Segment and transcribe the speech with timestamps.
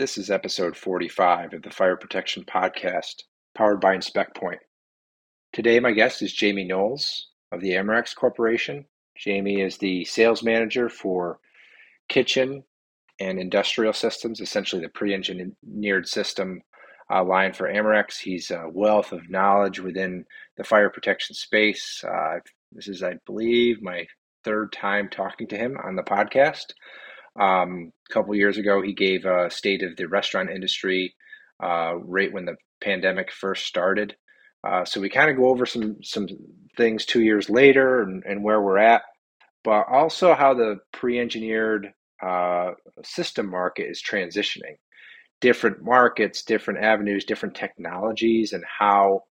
[0.00, 3.24] This is episode 45 of the Fire Protection Podcast,
[3.54, 4.60] powered by InspectPoint.
[5.52, 8.86] Today, my guest is Jamie Knowles of the Amerex Corporation.
[9.14, 11.38] Jamie is the sales manager for
[12.08, 12.64] kitchen
[13.20, 16.62] and industrial systems, essentially the pre engineered system
[17.12, 18.16] uh, line for Amerex.
[18.16, 20.24] He's a wealth of knowledge within
[20.56, 22.02] the fire protection space.
[22.02, 22.38] Uh,
[22.72, 24.06] this is, I believe, my
[24.44, 26.72] third time talking to him on the podcast.
[27.38, 31.14] Um, a couple years ago, he gave a state of the restaurant industry
[31.62, 34.16] uh, right when the pandemic first started.
[34.66, 36.26] Uh, so we kind of go over some some
[36.76, 39.02] things two years later and, and where we're at,
[39.64, 42.72] but also how the pre-engineered uh,
[43.02, 44.76] system market is transitioning.
[45.40, 49.22] Different markets, different avenues, different technologies, and how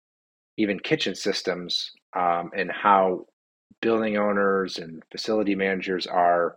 [0.57, 3.27] even kitchen systems um, and how
[3.81, 6.57] building owners and facility managers are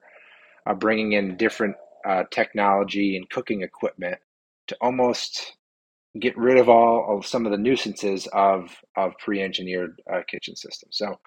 [0.65, 4.17] uh, bringing in different uh, technology and cooking equipment
[4.67, 5.53] to almost
[6.19, 10.97] get rid of all of some of the nuisances of of pre-engineered uh, kitchen systems.
[10.97, 11.19] So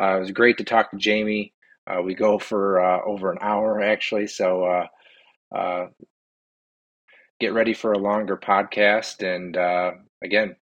[0.00, 1.52] uh, it was great to talk to Jamie.
[1.86, 4.86] Uh, we go for uh, over an hour actually, so
[7.40, 9.22] get ready for a longer podcast.
[9.22, 9.56] And
[10.22, 10.56] again,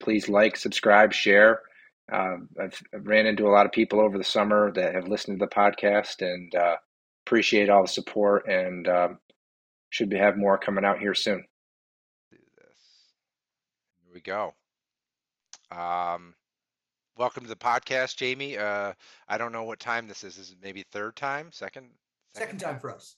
[0.00, 1.60] please like, subscribe, share.
[2.10, 5.46] I've, I've, ran into a lot of people over the summer that have listened to
[5.46, 6.52] the podcast, and
[7.26, 9.18] appreciate all the support and um,
[9.90, 11.44] should be have more coming out here soon.
[12.30, 13.12] Do this.
[14.04, 14.54] Here we go.
[15.70, 16.34] Um,
[17.16, 18.58] welcome to the podcast, Jamie.
[18.58, 18.92] Uh,
[19.28, 20.36] I don't know what time this is.
[20.38, 21.90] Is it maybe third time, second?
[22.34, 23.16] Second, second time for us.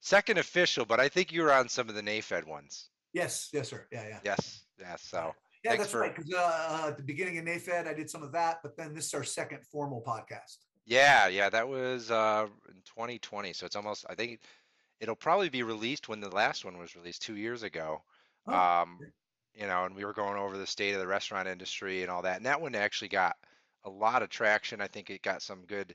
[0.00, 2.88] Second official, but I think you were on some of the NAFED ones.
[3.12, 3.86] Yes, yes, sir.
[3.92, 4.18] Yeah, yeah.
[4.24, 5.02] Yes, yes.
[5.02, 6.00] So yeah, that's for...
[6.00, 6.14] right.
[6.14, 9.06] Because uh, at the beginning of NAFED, I did some of that, but then this
[9.06, 10.56] is our second formal podcast.
[10.86, 13.52] Yeah, yeah, that was uh, in 2020.
[13.52, 14.40] So it's almost, I think
[15.00, 18.02] it'll probably be released when the last one was released two years ago.
[18.46, 18.98] Oh, um,
[19.54, 22.22] you know, and we were going over the state of the restaurant industry and all
[22.22, 22.36] that.
[22.36, 23.36] And that one actually got
[23.84, 24.80] a lot of traction.
[24.80, 25.94] I think it got some good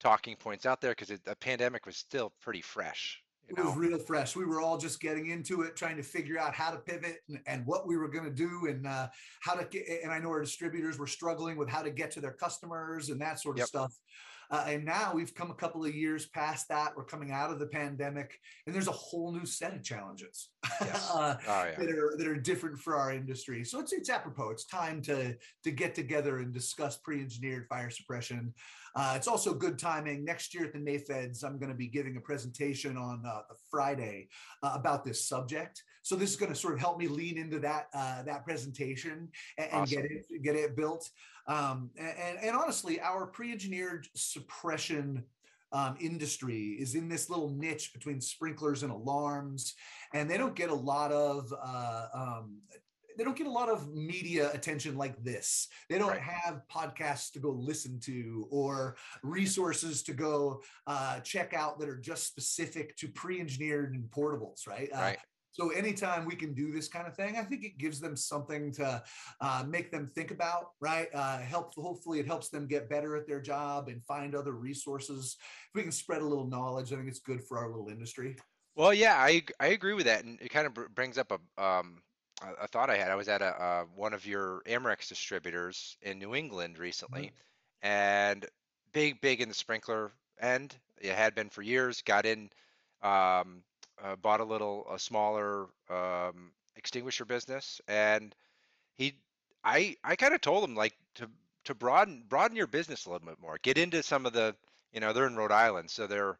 [0.00, 3.22] talking points out there because the pandemic was still pretty fresh.
[3.52, 3.66] It know?
[3.66, 4.34] was real fresh.
[4.34, 7.38] We were all just getting into it, trying to figure out how to pivot and,
[7.46, 9.08] and what we were going to do and uh,
[9.40, 9.86] how to get.
[10.02, 13.20] And I know our distributors were struggling with how to get to their customers and
[13.20, 13.68] that sort of yep.
[13.68, 13.92] stuff.
[14.52, 16.94] Uh, and now we've come a couple of years past that.
[16.94, 21.10] We're coming out of the pandemic, and there's a whole new set of challenges yes.
[21.14, 21.74] uh, oh, yeah.
[21.78, 23.64] that are that are different for our industry.
[23.64, 24.50] So it's it's apropos.
[24.50, 28.52] It's time to to get together and discuss pre-engineered fire suppression.
[28.94, 30.22] Uh, it's also good timing.
[30.22, 33.40] Next year at the NAFEDS, I'm going to be giving a presentation on uh,
[33.70, 34.28] Friday
[34.62, 35.82] uh, about this subject.
[36.02, 39.30] So this is going to sort of help me lean into that uh, that presentation
[39.56, 40.02] and, and awesome.
[40.02, 41.08] get it get it built.
[41.46, 45.24] Um, and, and honestly, our pre-engineered suppression
[45.72, 49.74] um, industry is in this little niche between sprinklers and alarms,
[50.14, 52.58] and they don't get a lot of uh, um,
[53.16, 55.68] they don't get a lot of media attention like this.
[55.88, 56.20] They don't right.
[56.20, 61.98] have podcasts to go listen to or resources to go uh, check out that are
[61.98, 64.88] just specific to pre-engineered and portables, right?
[64.94, 65.18] Uh, right.
[65.52, 68.72] So anytime we can do this kind of thing, I think it gives them something
[68.72, 69.02] to
[69.40, 71.08] uh, make them think about, right?
[71.14, 71.74] Uh, help.
[71.74, 75.36] Hopefully, it helps them get better at their job and find other resources.
[75.68, 78.36] If we can spread a little knowledge, I think it's good for our little industry.
[78.74, 82.02] Well, yeah, I I agree with that, and it kind of brings up a um
[82.58, 83.10] a thought I had.
[83.10, 87.86] I was at a uh, one of your Amerex distributors in New England recently, mm-hmm.
[87.86, 88.46] and
[88.94, 90.76] big big in the sprinkler end.
[90.98, 92.00] It had been for years.
[92.00, 92.48] Got in.
[93.02, 93.64] Um,
[94.02, 98.34] uh, bought a little a smaller um, extinguisher business, and
[98.96, 99.14] he
[99.64, 101.28] I I kind of told him like to
[101.64, 103.58] to broaden broaden your business a little bit more.
[103.62, 104.54] Get into some of the
[104.92, 106.38] you know they're in Rhode Island, so they're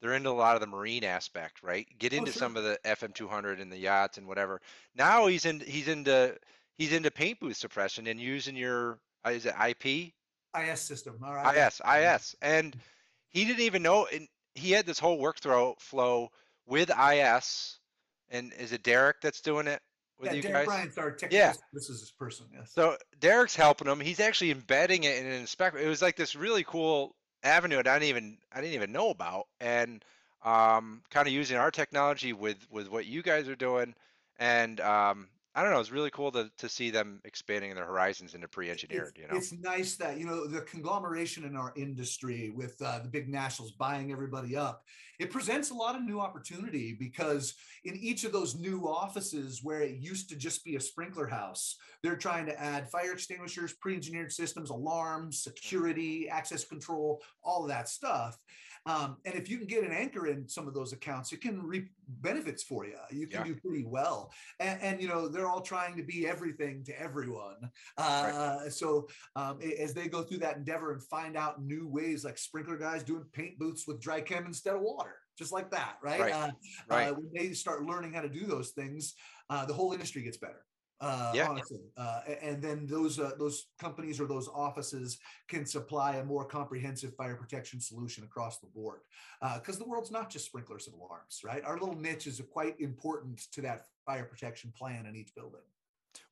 [0.00, 1.86] they're into a lot of the marine aspect, right?
[1.98, 2.40] Get oh, into oh, sure.
[2.40, 4.60] some of the FM 200 and the yachts and whatever.
[4.94, 6.36] Now he's in he's into
[6.76, 10.12] he's into paint booth suppression and using your uh, is it IP
[10.58, 11.18] IS system.
[11.24, 11.56] All right.
[11.56, 12.76] IS IS and
[13.28, 16.30] he didn't even know and he had this whole workflow flow
[16.68, 17.78] with IS,
[18.30, 19.80] and is it Derek that's doing it
[20.18, 20.66] with yeah, you Derek guys?
[20.66, 21.38] Bryant's our technical.
[21.38, 21.52] Yeah.
[21.72, 22.46] This is his person.
[22.52, 22.72] Yes.
[22.72, 24.00] So Derek's helping him.
[24.00, 25.78] He's actually embedding it in an inspector.
[25.78, 29.10] It was like this really cool avenue that I didn't even I didn't even know
[29.10, 30.04] about, and
[30.44, 33.94] um, kind of using our technology with with what you guys are doing,
[34.38, 35.80] and um, I don't know.
[35.80, 39.08] It's really cool to to see them expanding their horizons into pre-engineered.
[39.08, 39.36] It's, You know.
[39.36, 43.72] it's nice that you know the conglomeration in our industry with uh, the big nationals
[43.72, 44.84] buying everybody up.
[45.18, 49.80] It presents a lot of new opportunity because in each of those new offices where
[49.80, 54.30] it used to just be a sprinkler house, they're trying to add fire extinguishers, pre-engineered
[54.30, 58.38] systems, alarms, security, access control, all of that stuff.
[58.88, 61.62] Um, and if you can get an anchor in some of those accounts, it can
[61.62, 62.96] reap benefits for you.
[63.10, 63.52] You can Yeah.
[63.52, 64.32] do pretty well.
[64.60, 67.70] And, and, you know, they're all trying to be everything to everyone.
[67.98, 72.38] Uh, So um, as they go through that endeavor and find out new ways, like
[72.38, 76.20] sprinkler guys doing paint booths with dry chem instead of water, just like that, right?
[76.20, 76.32] Right.
[76.32, 76.50] Uh,
[76.88, 77.08] Right.
[77.08, 79.14] uh, when they start learning how to do those things,
[79.50, 80.64] uh, the whole industry gets better.
[81.00, 81.48] Uh, Yeah.
[81.48, 81.92] honestly.
[81.96, 87.14] Uh, and then those uh, those companies or those offices can supply a more comprehensive
[87.14, 89.00] fire protection solution across the board.
[89.54, 91.64] Because the world's not just sprinklers and alarms, right?
[91.64, 95.60] Our little niche is quite important to that fire protection plan in each building.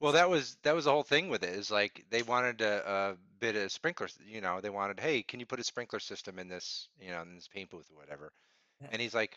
[0.01, 1.51] Well, that was that was the whole thing with it.
[1.51, 4.19] Is like they wanted a, a bit of sprinklers.
[4.27, 7.23] You know, they wanted, hey, can you put a sprinkler system in this, you know,
[7.23, 8.33] in this paint booth or whatever?
[8.81, 8.89] Yeah.
[8.91, 9.37] And he's like,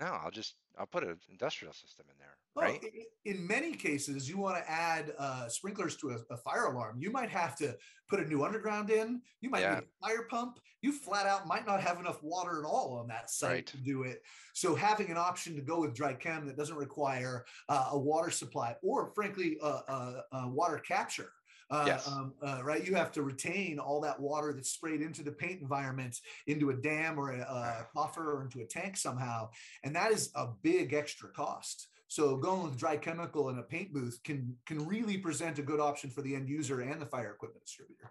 [0.00, 2.84] no, I'll just I'll put an industrial system in there, Well, right?
[3.24, 6.96] in many cases, you want to add uh, sprinklers to a, a fire alarm.
[7.00, 7.76] You might have to
[8.08, 9.20] put a new underground in.
[9.40, 9.74] You might Yeah.
[9.74, 10.60] need a fire pump.
[10.80, 13.66] You flat out might not have enough water at all on that site Right.
[13.66, 14.22] to do it.
[14.54, 18.30] So having an option to go with dry chem that doesn't require uh, a water
[18.30, 21.32] supply or, frankly, uh, uh, uh, water capture.
[21.70, 22.08] Uh, Yes.
[22.08, 22.86] um, uh, right.
[22.86, 26.74] You have to retain all that water that's sprayed into the paint environment into a
[26.74, 29.50] dam or a, a buffer or into a tank somehow,
[29.84, 31.88] and that is a big extra cost.
[32.10, 35.78] So going with dry chemical in a paint booth can can really present a good
[35.80, 38.10] option for the end user and the fire equipment distributor.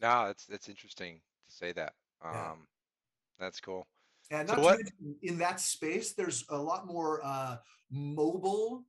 [0.00, 1.94] No, that's that's interesting to say that.
[2.22, 2.50] Yeah.
[2.50, 2.66] Um,
[3.38, 3.86] that's cool.
[4.30, 7.56] And So what- to mention, in that space, there's a lot more uh,
[7.90, 8.84] mobile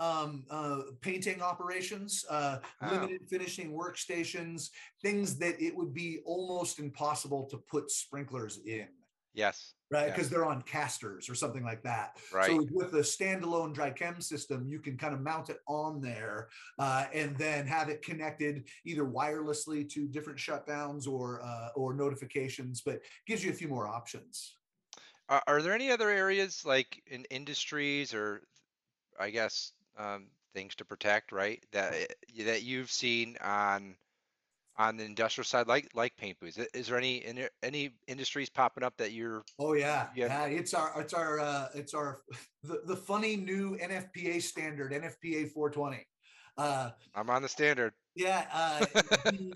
[0.00, 2.90] um, uh, painting operations, uh, Oh.
[2.90, 4.70] limited finishing workstations,
[5.02, 8.88] things that it would be almost impossible to put sprinklers in.
[9.32, 12.18] Yes, Right, because they're on casters or something like that.
[12.32, 12.46] right.
[12.46, 16.48] So with the standalone dry chem system, you can kind of mount it on there
[16.78, 22.80] uh, and then have it connected either wirelessly to different shutdowns or uh, or notifications,
[22.80, 24.58] but gives you a few more options.
[25.28, 28.42] Are, are there any other areas like in industries or
[29.18, 31.64] I guess um, things to protect, right?
[31.72, 33.94] That eh, that you've seen on
[34.76, 36.58] on the industrial side, like like paint booths.
[36.74, 37.24] Is there any
[37.62, 40.46] any industries popping up that you're Oh yeah, Yeah.
[40.48, 40.58] yeah.
[40.58, 42.22] It's our it's our uh, it's our
[42.62, 46.06] the, the funny new NFPA standard NFPA 420.
[46.56, 47.92] Uh, I'm on the standard.
[48.14, 48.80] yeah, uh,
[49.30, 49.52] the,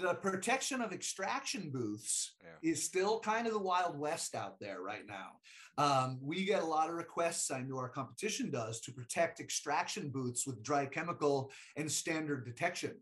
[0.00, 2.70] the protection of extraction booths Yeah.
[2.70, 5.40] is still kind of the wild west out there right now.
[5.78, 7.50] Um, we get a lot of requests.
[7.50, 13.00] I know our competition does to protect extraction booths with dry chemical and standard detection.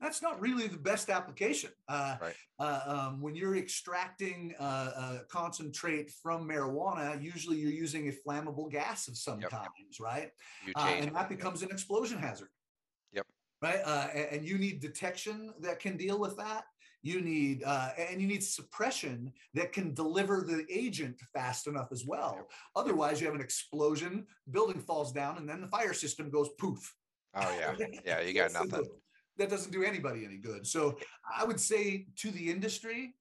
[0.00, 1.72] That's not really the best application.
[1.88, 2.36] Uh, Right.
[2.60, 8.70] uh, um, when you're extracting uh, uh, concentrate from marijuana, usually you're using a flammable
[8.70, 9.50] gas of some Yep.
[9.50, 10.30] kinds, right?
[10.76, 11.38] Uh, and that it, yep.
[11.38, 12.50] becomes an explosion hazard.
[13.60, 13.80] Right.
[13.84, 16.64] Uh, and, you need detection that can deal with that.
[17.02, 22.04] You need uh, and you need suppression that can deliver the agent fast enough as
[22.06, 22.48] well.
[22.76, 26.94] Otherwise, you have an explosion, building falls down, and then the fire system goes poof.
[27.34, 27.74] Oh yeah,
[28.04, 28.20] yeah.
[28.20, 28.84] You got nothing.
[29.38, 30.66] That doesn't do anybody any good.
[30.66, 30.98] So
[31.36, 33.14] I would say to the industry,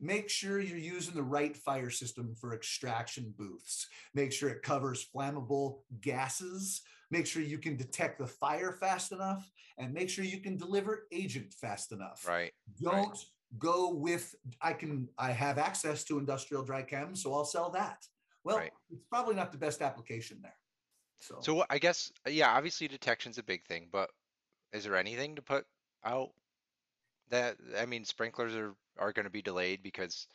[0.00, 3.88] make sure you're using the right fire system for extraction booths.
[4.14, 6.82] Make sure it covers flammable gases.
[7.14, 11.06] Make sure you can detect the fire fast enough and make sure you can deliver
[11.12, 12.26] agent fast enough.
[12.26, 12.52] Right.
[12.82, 13.16] Don't
[13.56, 18.04] go with I can I have access to industrial dry chem, so I'll sell that.
[18.42, 18.72] Well, Right.
[18.90, 20.58] it's probably not the best application there.
[21.20, 24.10] So, So I guess yeah, obviously detection's a big thing, but
[24.72, 25.66] is there anything to put
[26.04, 26.30] out
[27.28, 30.26] that I mean sprinklers are are going to be delayed because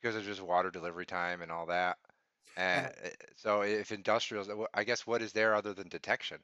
[0.00, 1.98] because of just water delivery time and all that.
[2.56, 6.38] And uh, so if industrials, uh, I guess what is there other than detection?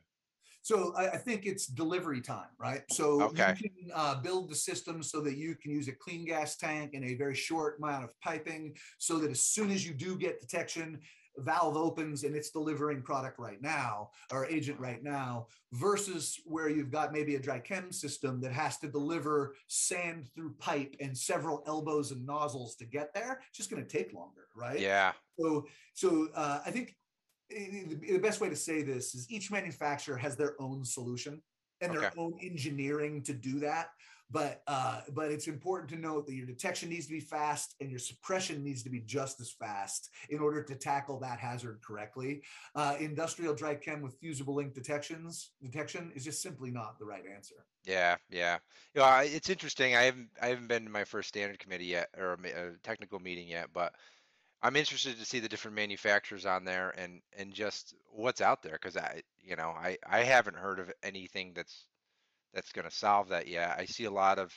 [0.63, 2.83] So I, I think it's delivery time, right?
[2.91, 3.55] So Okay.
[3.61, 6.95] you can uh, build the system so that you can use a clean gas tank
[6.95, 10.41] and a very short amount of piping, so that as soon as you do get
[10.41, 11.01] detection,
[11.39, 16.91] valve opens and it's delivering product right now or agent right now, versus where you've
[16.91, 21.63] got maybe a dry chem system that has to deliver sand through pipe and several
[21.67, 23.41] elbows and nozzles to get there.
[23.49, 24.81] It's just going to take longer, right?
[24.81, 25.13] Yeah.
[25.39, 26.97] So, so uh, I think
[27.51, 31.43] the the best way to say this is each manufacturer has their own solution
[31.81, 32.15] and their Okay.
[32.19, 33.91] own engineering to do that.
[34.31, 37.91] But uh, but it's important to note that your detection needs to be fast and
[37.91, 42.43] your suppression needs to be just as fast in order to tackle that hazard correctly.
[42.75, 47.25] Uh, industrial dry chem with fusible link detections detection is just simply not the right
[47.33, 47.67] answer.
[47.85, 48.59] Yeah, yeah.
[48.95, 49.95] You know, it's interesting.
[49.95, 53.49] I haven't I haven't been to my first standard committee yet or a technical meeting
[53.49, 53.93] yet, but
[54.63, 58.73] I'm interested to see the different manufacturers on there and and just what's out there
[58.73, 61.87] because I you know I I haven't heard of anything that's
[62.57, 63.77] that's going to solve that yet.
[63.79, 64.53] I see a lot of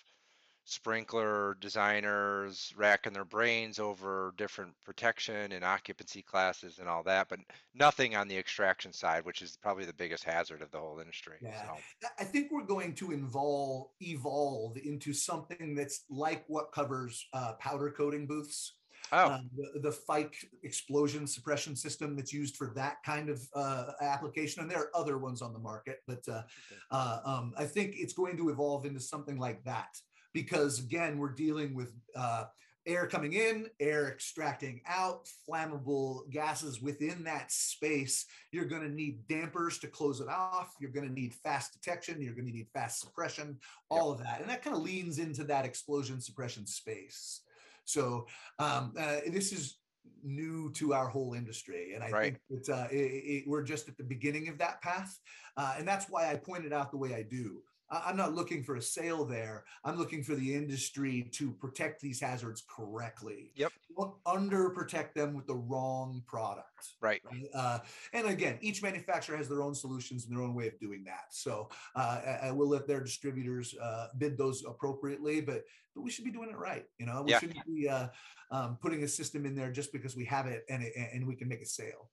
[0.64, 7.40] sprinkler designers racking their brains over different protection and occupancy classes and all that, but
[7.74, 11.38] nothing on the extraction side, which is probably the biggest hazard of the whole industry.
[11.42, 11.64] Yeah.
[11.64, 12.08] So.
[12.20, 17.92] I think we're going to involve evolve into something that's like what covers uh, powder
[17.92, 18.74] coating booths.
[19.12, 19.32] Oh.
[19.34, 24.62] Um, the, the Fike explosion suppression system that's used for that kind of uh, application.
[24.62, 26.46] And there are other ones on the market, but uh, okay.
[26.92, 29.90] uh, um, I think it's going to evolve into something like that
[30.34, 32.46] because, again, we're dealing with uh,
[32.86, 38.26] air coming in, air extracting out, flammable gases within that space.
[38.52, 40.74] You're going to need dampers to close it off.
[40.80, 42.22] You're going to need fast detection.
[42.22, 43.58] You're going to need fast suppression,
[43.90, 44.20] all yep.
[44.20, 44.42] of that.
[44.42, 47.42] And that kind of leans into that explosion suppression space.
[47.90, 48.28] So
[48.60, 49.78] um, uh, this is
[50.24, 52.24] new to our whole industry, and I right.
[52.24, 55.18] think it's uh, it, it, we're just at the beginning of that path,
[55.58, 57.62] uh, and that's why I pointed out the way I do.
[57.92, 59.64] I'm not looking for a sale there.
[59.84, 63.52] I'm looking for the industry to protect these hazards correctly.
[63.56, 63.72] Yep.
[63.98, 66.68] Don't under protect them with the wrong product.
[67.02, 67.22] Right.
[67.54, 67.80] Uh,
[68.14, 71.26] and again, each manufacturer has their own solutions and their own way of doing that.
[71.32, 75.64] So uh, I, I, will let their distributors uh, bid those appropriately, but
[75.96, 76.86] but we should be doing it right.
[77.00, 77.40] You know, we yeah.
[77.40, 78.08] shouldn't be uh,
[78.52, 81.36] um, putting a system in there just because we have it and it, and we
[81.36, 82.10] can make a sale.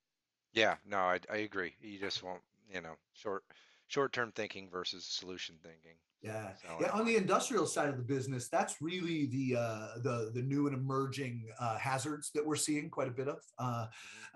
[0.54, 0.76] Yeah.
[0.88, 1.74] No, I, I agree.
[1.80, 2.40] You just won't.
[2.68, 3.44] You know, short
[3.88, 5.96] short-term thinking versus solution thinking.
[6.22, 6.52] Yeah.
[6.62, 6.90] So, yeah.
[6.90, 10.76] On the industrial side of the business, that's really the uh, the the new and
[10.76, 13.38] emerging uh, hazards that we're seeing quite a bit of.
[13.58, 13.86] Uh,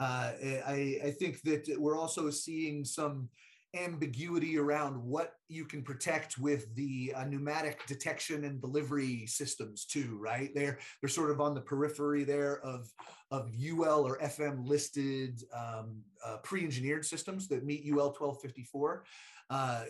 [0.00, 0.04] mm-hmm.
[0.04, 3.28] uh I, I think that we're also seeing some
[3.74, 10.18] ambiguity around what you can protect with the uh, pneumatic detection and delivery systems too
[10.20, 12.90] right they're they're sort of on the periphery there of
[13.30, 19.04] of ul or fm listed um, uh, pre-engineered systems that meet ul 1254
[19.50, 19.84] uh,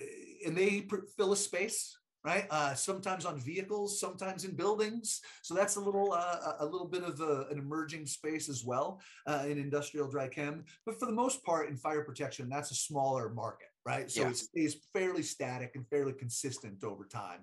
[0.45, 0.87] and they
[1.17, 2.47] fill a space right?
[2.51, 5.23] Uh, sometimes on vehicles sometimes in buildings.
[5.41, 9.01] So that's a little uh, a little bit of a, an emerging space as well
[9.27, 10.65] uh, in industrial dry chem.
[10.85, 14.11] But for the most part in fire protection that's a smaller market right?
[14.11, 14.29] So yeah.
[14.29, 17.41] it stays fairly static and fairly consistent over time.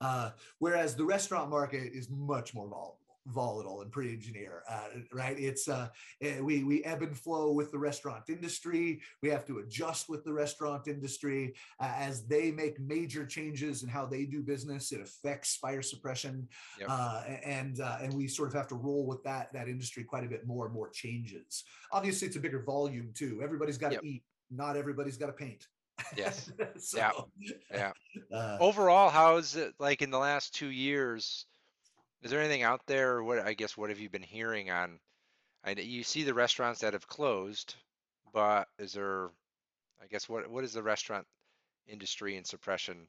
[0.00, 5.38] Uh, whereas the restaurant market is much more volatile volatile and pre-engineer uh, right?
[5.38, 5.88] It's uh,
[6.20, 9.00] eh, we we ebb and flow with the restaurant industry.
[9.22, 13.88] We have to adjust with the restaurant industry uh, as they make major changes in
[13.88, 14.92] how they do business.
[14.92, 16.88] It affects fire suppression yep.
[16.90, 20.24] Uh, and uh, and we sort of have to roll with that that industry quite
[20.24, 21.64] a bit more and more changes.
[21.92, 23.40] Obviously it's a bigger volume too.
[23.42, 24.04] Everybody's got to yep.
[24.04, 24.22] eat.
[24.50, 25.66] Not everybody's got to paint.
[26.16, 26.50] Yes.
[26.78, 26.98] So,
[27.38, 27.52] yeah.
[27.72, 27.92] Yeah.
[28.36, 31.46] uh, overall how's it like in the last two years
[32.24, 33.22] is there anything out there?
[33.22, 34.98] What I guess what have you been hearing on?
[35.62, 37.76] I you see the restaurants that have closed,
[38.32, 39.30] but is there?
[40.02, 41.26] I guess what what is the restaurant
[41.86, 43.06] industry and suppression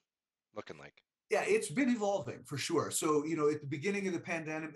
[0.54, 0.94] looking like?
[1.32, 2.92] Yeah, it's been evolving for sure.
[2.92, 4.76] So, you know, at the beginning of the pandemic,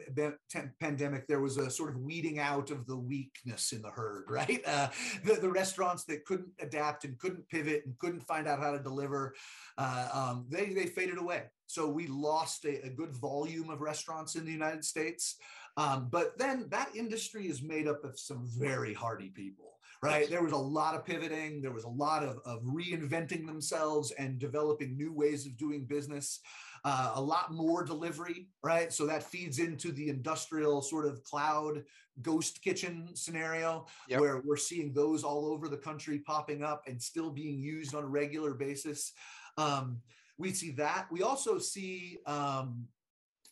[0.79, 4.59] pandemic, there was a sort of weeding out of the weakness in the herd, right?
[4.65, 4.87] Uh,
[5.23, 8.79] the, the restaurants that couldn't adapt and couldn't pivot and couldn't find out how to
[8.79, 9.35] deliver,
[9.77, 11.43] uh, um, they they faded away.
[11.69, 15.35] So we lost a, a, good volume of restaurants in the United States.
[15.77, 20.27] Um, but then that industry is made up of some very hardy people, right?
[20.27, 24.39] There was a lot of pivoting, there was a lot of, of reinventing themselves and
[24.39, 26.39] developing new ways of doing business,
[26.85, 28.91] uh, a lot more delivery, right?
[28.91, 31.83] So that feeds into the industrial sort of cloud
[32.23, 34.19] ghost kitchen scenario yep.
[34.19, 38.05] where we're seeing those all over the country popping up and still being used on
[38.05, 39.13] a regular basis.
[39.55, 40.01] Um,
[40.39, 41.07] we see that.
[41.11, 42.87] We also see um,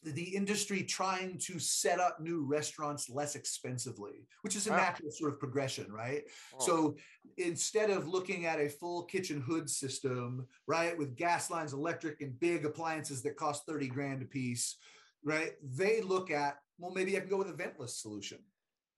[0.03, 4.77] the industry trying to set up new restaurants less expensively, which is a wow.
[4.77, 6.23] natural sort of progression, right?
[6.55, 6.65] Oh.
[6.65, 6.95] So
[7.37, 12.39] instead of looking at a full kitchen hood system, right, with gas lines, electric, and
[12.39, 14.77] big appliances that cost 30 grand a piece,
[15.23, 18.39] right, they look at, well, maybe I can go with a ventless solution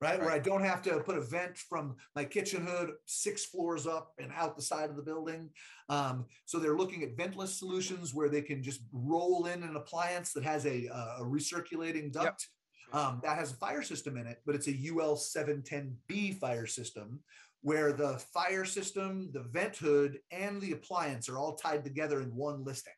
[0.01, 0.11] right?
[0.11, 0.21] right?
[0.21, 4.13] Where I don't have to put a vent from my kitchen hood six floors up
[4.19, 5.49] and out the side of the building.
[5.89, 10.33] Um, so they're looking at ventless solutions where they can just roll in an appliance
[10.33, 12.25] that has a, a recirculating duct.
[12.25, 12.49] Yep.
[12.91, 17.19] Um, that has a fire system in it, but it's a UL 710B fire system
[17.61, 22.35] where the fire system, the vent hood, and the appliance are all tied together in
[22.35, 22.93] one listing.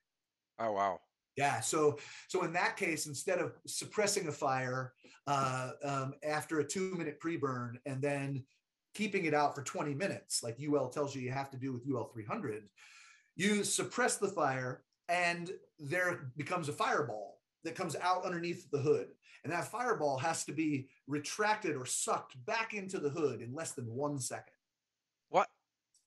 [0.60, 1.00] Oh, wow.
[1.38, 1.60] Yeah.
[1.62, 1.98] So
[2.28, 4.94] so in that case, instead of suppressing a fire
[5.28, 8.44] uh, um, after a two minute pre burn and then
[8.94, 11.88] keeping it out for 20 minutes, like UL tells you you have to do with
[11.90, 12.64] UL 300,
[13.36, 19.08] you suppress the fire and there becomes a fireball that comes out underneath the hood.
[19.44, 23.72] And that fireball has to be retracted or sucked back into the hood in less
[23.72, 24.54] than one second.
[25.30, 25.48] What?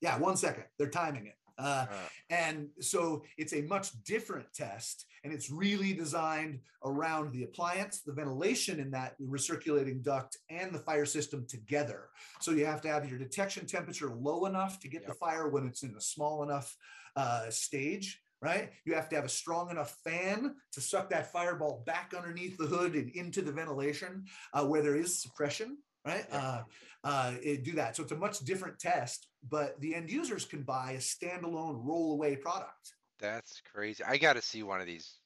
[0.01, 0.65] Yeah, one second.
[0.79, 1.37] They're timing it.
[1.59, 2.09] Uh, uh.
[2.31, 8.13] And so it's a much different test, and it's really designed around the appliance, the
[8.13, 12.09] ventilation in that recirculating duct, and the fire system together.
[12.41, 15.11] So you have to have your detection temperature low enough to get yep.
[15.11, 16.77] the fire when it's in a small enough
[17.17, 18.71] uh, stage right?
[18.85, 22.67] You have to have a strong enough fan to suck that fireball back underneath the
[22.67, 26.27] hood and into the ventilation uh, where there is suppression, right?
[26.33, 26.63] Uh,
[27.03, 27.33] uh,
[27.63, 27.97] do that.
[27.97, 32.13] So it's a much different test, but the end users can buy a standalone roll
[32.13, 32.95] away product.
[33.21, 34.03] That's crazy.
[34.05, 35.19] I got to see one of these.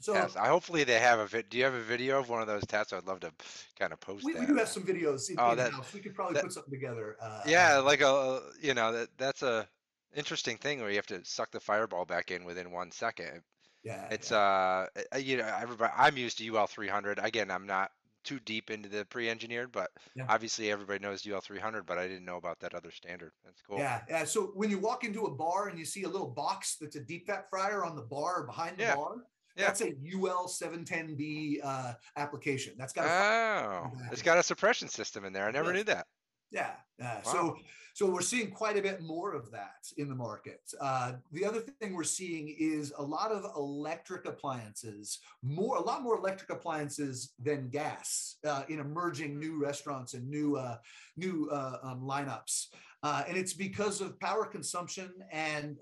[0.00, 0.36] So tests.
[0.36, 1.50] I hopefully they have a vid.
[1.50, 2.92] Do you have a video of one of those tests?
[2.92, 3.32] I'd love to
[3.78, 4.40] kind of post we, that.
[4.40, 5.28] We do have some videos.
[5.28, 7.16] In, oh, that, we could probably that, put something together.
[7.20, 9.68] Uh, yeah, like a you know that that's a
[10.16, 13.42] interesting thing where you have to suck the fireball back in within one second.
[13.84, 14.86] Yeah, it's yeah.
[15.12, 15.92] uh, you know, everybody.
[15.94, 17.18] I'm used to UL 300.
[17.22, 17.90] Again, I'm not
[18.24, 20.26] too deep into the pre-engineered, but yeah.
[20.28, 21.86] obviously everybody knows UL 300.
[21.86, 23.32] But I didn't know about that other standard.
[23.44, 23.78] That's cool.
[23.78, 24.24] Yeah, yeah.
[24.24, 27.00] So when you walk into a bar and you see a little box that's a
[27.00, 28.96] deep fat fryer on the bar behind the yeah.
[28.96, 29.16] bar,
[29.56, 29.66] yeah.
[29.66, 32.74] That's a UL 710B uh, application.
[32.78, 35.46] That's got a oh, it's got a suppression system in there.
[35.46, 36.06] I never knew that.
[36.50, 36.70] Yeah.
[37.02, 37.32] Uh, wow.
[37.32, 37.56] So
[38.00, 40.62] so we're seeing quite a bit more of that in the market.
[40.80, 46.02] Uh, the other thing we're seeing is a lot of electric appliances, more a lot
[46.02, 50.78] more electric appliances than gas uh, in emerging new restaurants and new uh,
[51.18, 52.68] new uh, um, lineups.
[53.02, 55.76] Uh, and it's because of power consumption and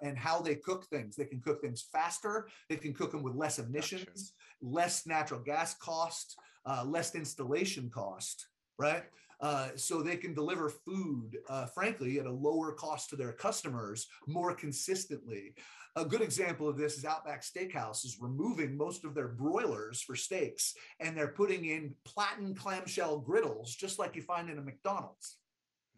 [0.00, 1.16] and how they cook things.
[1.16, 2.48] They can cook things faster.
[2.70, 6.38] They can cook them with less emissions, less natural gas cost,
[6.86, 8.46] less installation cost.
[8.78, 9.04] Right
[9.40, 14.06] uh, so they can deliver food, uh, frankly, at a lower cost to their customers
[14.26, 15.54] more consistently.
[15.96, 20.14] A good example of this is Outback Steakhouse is removing most of their broilers for
[20.14, 25.38] steaks, and they're putting in platen clamshell griddles, just like you find in a McDonald's.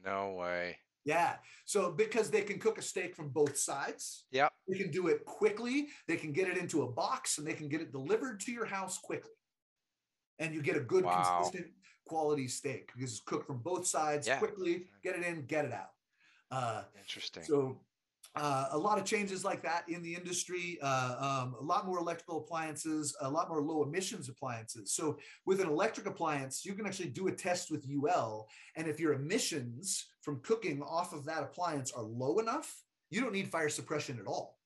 [0.04, 0.76] No way.
[1.04, 1.36] Yeah.
[1.64, 4.26] So because they can cook a steak from both sides.
[4.30, 4.52] Yep.
[4.68, 5.88] They can do it quickly.
[6.06, 8.66] They can get it into a box and they can get it delivered to your
[8.66, 9.32] house quickly.
[10.38, 11.38] And you get a good wow.
[11.38, 11.72] consistent
[12.08, 14.38] quality steak because it's cooked from both sides yeah.
[14.38, 15.90] quickly, get it in, get it out.
[16.50, 17.44] Uh, Interesting.
[17.44, 17.78] So
[18.34, 21.98] uh, a lot of changes like that in the industry, uh, um, a lot more
[21.98, 24.92] electrical appliances, a lot more low emissions appliances.
[24.92, 28.48] So with an electric appliance, you can actually do a test with UL.
[28.76, 33.32] And if your emissions from cooking off of that appliance are low enough, you don't
[33.32, 34.58] need fire suppression at all.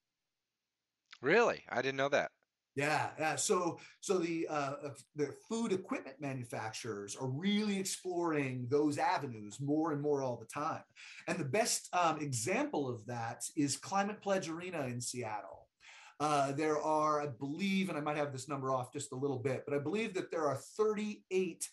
[1.21, 1.63] Really?
[1.71, 2.31] I didn't know that.
[2.75, 3.37] Yeah, yeah.
[3.37, 4.73] So, so the uh,
[5.15, 10.83] the food equipment manufacturers are really exploring those avenues more and more all the time.
[11.29, 15.69] And the best um, example of that is Climate Pledge Arena in Seattle.
[16.19, 19.39] Uh, there are, I believe, and I might have this number off just a little
[19.39, 21.69] bit, but I believe that there are 38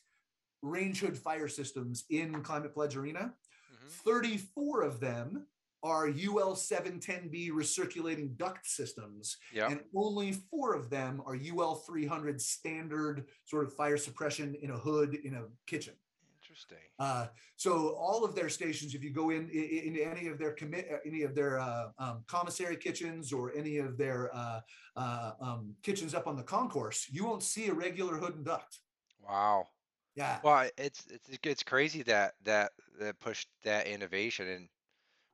[0.61, 3.33] range hood fire systems in Climate Pledge Arena.
[3.73, 4.09] Mm-hmm.
[4.09, 5.45] 34 of them
[5.83, 9.71] are UL 710B recirculating duct systems, yep.
[9.71, 14.77] and only four of them are UL 300 standard sort of fire suppression in a
[14.77, 15.93] hood in a kitchen.
[16.41, 16.77] Interesting.
[16.97, 20.89] Uh, so all of their stations, if you go in into any of their commit,
[20.91, 24.59] uh, any of their uh, um, commissary kitchens or any of their uh,
[24.95, 28.79] uh, um, kitchens up on the concourse, you won't see a regular hood and duct.
[29.25, 29.67] Wow.
[30.15, 30.39] Yeah.
[30.43, 34.67] Well, it's it's it's crazy that that that pushed that innovation and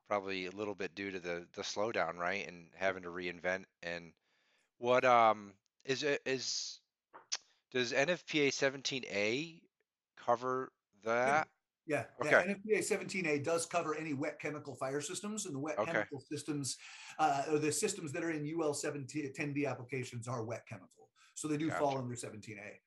[0.08, 3.66] probably a little bit due to the the slowdown, right, and having to reinvent.
[3.84, 4.12] And
[4.78, 5.54] what um
[5.86, 6.80] is it is
[7.72, 9.60] does NFPA 17A
[10.18, 10.72] cover
[11.04, 11.48] that?
[11.88, 12.32] Yeah, okay.
[12.32, 12.54] yeah.
[12.54, 15.92] NFPA 17A does cover any wet chemical fire systems, and the wet okay.
[15.92, 16.78] chemical systems,
[17.20, 21.58] uh, or the systems that are in UL 10B applications are wet chemical, so they
[21.58, 21.80] do gotcha.
[21.80, 22.80] fall under 17A.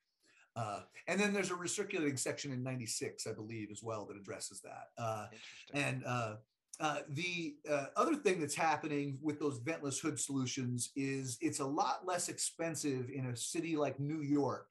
[0.57, 4.61] Uh, and then there's a recirculating section in 96, I believe, as well that addresses
[4.63, 4.89] that.
[5.01, 5.27] Uh,
[5.73, 6.35] and uh,
[6.81, 11.67] uh, the uh, other thing that's happening with those ventless hood solutions is it's a
[11.67, 14.69] lot less expensive in a city like New York,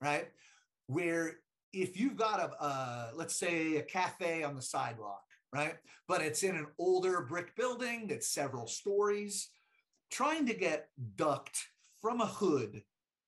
[0.00, 0.28] right?
[0.86, 1.38] Where
[1.72, 5.74] if you've got a, uh, let's say, a cafe on the sidewalk, right?
[6.06, 9.48] But it's in an older brick building that's several stories,
[10.10, 11.58] trying to get duct
[12.00, 12.82] from a hood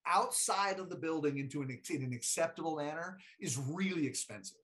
[0.06, 4.59] outside of the building into an, in an acceptable manner is really expensive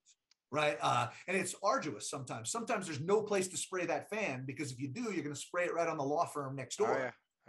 [0.50, 0.76] right?
[0.80, 2.50] Uh, and it's arduous sometimes.
[2.50, 5.36] Sometimes there's no place to spray that fan because if you do, you're going to
[5.36, 6.96] spray it right on the law firm next oh, door.
[6.96, 7.02] Oh,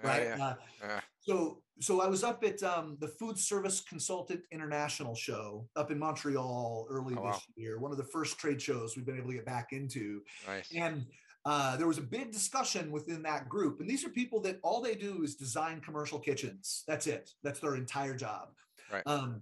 [0.03, 0.09] yeah.
[0.09, 0.23] right.
[0.37, 0.53] Yeah.
[0.85, 5.91] Uh, So, so I was up at um, the Food Service Consultant International show up
[5.91, 7.41] in Montreal early Oh, this wow.
[7.57, 7.79] year.
[7.79, 10.71] One of the first trade shows we've been able to get back into, Nice.
[10.73, 11.05] and
[11.45, 13.79] uh, there was a big discussion within that group.
[13.79, 16.83] And these are people that all they do is design commercial kitchens.
[16.87, 17.29] That's it.
[17.43, 18.49] That's their entire job.
[18.91, 19.03] Right.
[19.05, 19.41] Um,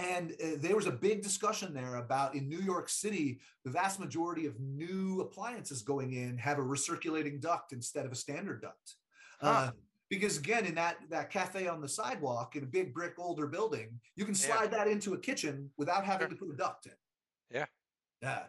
[0.00, 4.00] and uh, there was a big discussion there about in New York City, the vast
[4.00, 8.94] majority of new appliances going in have a recirculating duct instead of a standard duct.
[9.42, 9.70] Uh,
[10.08, 14.00] because again, in that that cafe on the sidewalk in a big brick older building,
[14.16, 14.40] you can Yeah.
[14.56, 16.36] slide that into a kitchen without having Sure.
[16.36, 16.92] to put a duct in.
[17.50, 17.66] Yeah.
[18.22, 18.44] Yeah.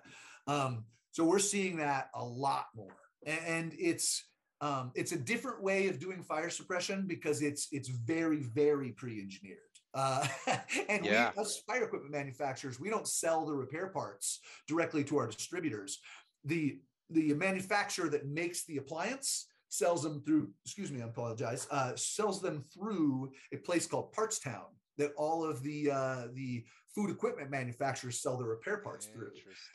[0.48, 4.26] Um, so we're seeing that a lot more, A- and it's
[4.62, 9.71] um, it's a different way of doing fire suppression because it's it's very very pre-engineered.
[9.94, 10.26] Uh,
[10.90, 11.32] and Yeah.
[11.36, 16.00] we, us fire equipment manufacturers, we don't sell the repair parts directly to our distributors.
[16.46, 20.50] The the manufacturer that makes the appliance sells them through.
[20.64, 21.68] Excuse me, I apologize.
[21.70, 24.64] Uh, sells them through a place called Parts Town
[24.98, 26.64] that all of the uh, the
[26.96, 29.32] food equipment manufacturers sell their repair parts through.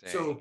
[0.07, 0.41] So,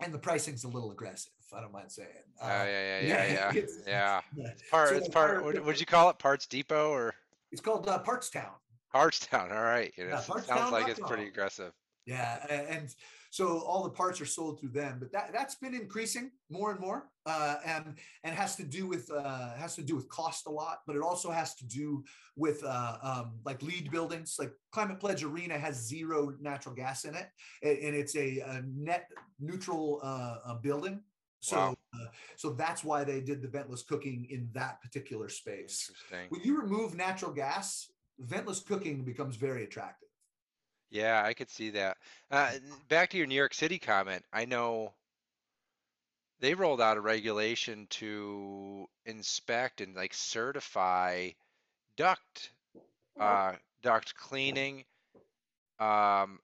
[0.00, 1.32] and the pricing's a little aggressive.
[1.56, 2.08] I don't mind saying.
[2.42, 4.20] Oh, Uh, yeah, yeah, yeah, yeah, yeah, it's- yeah.
[4.36, 4.88] It's part.
[4.90, 5.42] So it's part.
[5.44, 6.18] What would you call it?
[6.18, 7.14] Parts Depot or
[7.52, 8.52] It's called uh, Parts Town.
[8.96, 9.52] Hartstown?
[9.52, 9.92] All right.
[9.96, 11.72] You know, Yeah, sounds like it's pretty aggressive.
[12.06, 12.94] Yeah, and
[13.30, 16.78] so all the parts are sold through them, but that that's been increasing more and
[16.78, 20.50] more, uh, and and has to do with uh, has to do with cost a
[20.50, 22.04] lot, but it also has to do
[22.36, 24.36] with uh, um, like LEED buildings.
[24.38, 27.28] Like Climate Pledge Arena has zero natural gas in it,
[27.62, 29.08] and it's a, a net
[29.40, 31.02] neutral uh, uh, building.
[31.40, 31.76] So Wow.
[31.92, 32.06] uh,
[32.36, 35.90] so that's why they did the ventless cooking in that particular space.
[35.90, 36.26] Interesting.
[36.28, 37.90] When you remove natural gas,
[38.24, 40.08] ventless cooking becomes very attractive.
[40.90, 41.96] Yeah, I could see that.
[42.30, 42.52] Uh,
[42.88, 44.24] back to your New York City comment.
[44.32, 44.92] I know
[46.40, 51.30] they rolled out a regulation to inspect and like certify
[51.96, 52.52] duct
[53.18, 53.52] uh,
[53.82, 54.84] duct cleaning.
[55.78, 56.38] Um,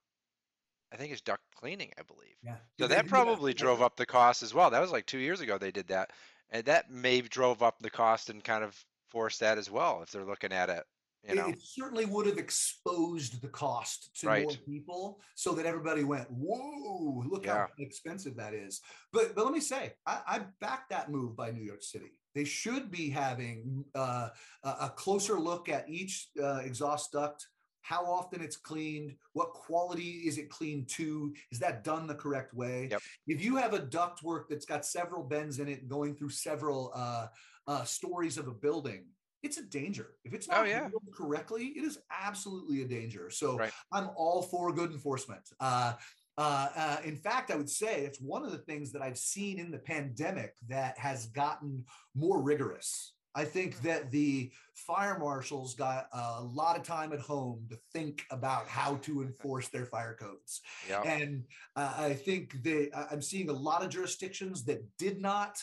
[0.92, 2.36] I think it's duct cleaning, I believe.
[2.42, 2.56] Yeah.
[2.78, 4.70] So that probably drove up the cost as well.
[4.70, 6.10] That was like two years ago they did that,
[6.50, 10.10] and that maybe drove up the cost and kind of forced that as well if
[10.10, 10.84] they're looking at it.
[11.24, 15.66] You It- know, It certainly would have exposed the cost to more people so that
[15.66, 17.66] everybody went, whoa, look Yeah.
[17.66, 18.80] how expensive that is.
[19.12, 22.18] But but let me say, I, I back that move by New York City.
[22.34, 24.30] They should be having uh,
[24.64, 27.46] a a closer look at each uh, exhaust duct,
[27.82, 32.52] how often it's cleaned, what quality is it cleaned to, is that done the correct
[32.54, 32.88] way?
[32.90, 33.02] Yep.
[33.28, 36.90] If you have a duct work that's got several bends in it going through several
[36.94, 37.26] uh,
[37.66, 39.06] uh, stories of a building,
[39.42, 40.14] it's a danger.
[40.24, 40.82] If it's Oh, not yeah.
[40.82, 43.30] handled correctly, it is absolutely a danger.
[43.30, 43.72] So Right.
[43.90, 45.48] I'm all for good enforcement.
[45.60, 45.94] Uh,
[46.38, 49.58] uh, uh, in fact, I would say it's one of the things that I've seen
[49.58, 53.14] in the pandemic that has gotten more rigorous.
[53.34, 58.24] I think that the fire marshals got a lot of time at home to think
[58.30, 60.60] about how to enforce their fire codes.
[60.88, 65.62] yeah, And uh, I think that I'm seeing a lot of jurisdictions that did not.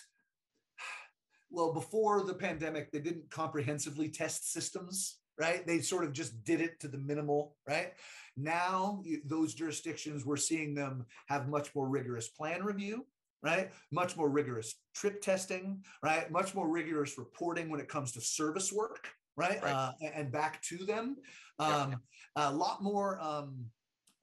[1.52, 5.66] Well, before the pandemic, they didn't comprehensively test systems, right?
[5.66, 7.94] They sort of just did it to the minimal, right?
[8.38, 13.06] Now, you, those jurisdictions, we're seeing them have much more rigorous plan review,
[13.42, 13.72] right?
[13.92, 16.30] Much more rigorous trip testing, right?
[16.32, 19.62] Much more rigorous reporting when it comes to service work, right?
[19.64, 19.74] Right.
[19.74, 21.18] Uh, and- back to them.
[21.60, 21.78] Yeah.
[21.78, 21.96] Um,
[22.36, 23.66] A lot more, um,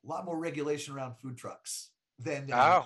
[0.05, 2.49] a lot more regulation around food trucks than.
[2.53, 2.85] Oh,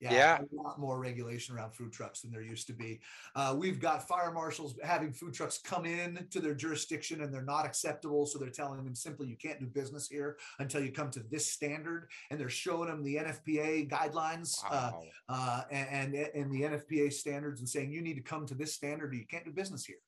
[0.00, 3.00] yeah, a lot more regulation around food trucks than there used to be.
[3.34, 7.42] Uh, we've got fire marshals having food trucks come in to their jurisdiction and they're
[7.42, 8.26] not acceptable.
[8.26, 11.50] So they're telling them simply, you can't do business here until you come to this
[11.50, 12.08] standard.
[12.30, 15.02] And they're showing them the NFPA guidelines uh, wow.
[15.28, 18.74] uh, and, and, and the NFPA standards and saying, you need to come to this
[18.74, 19.98] standard or you can't do business here.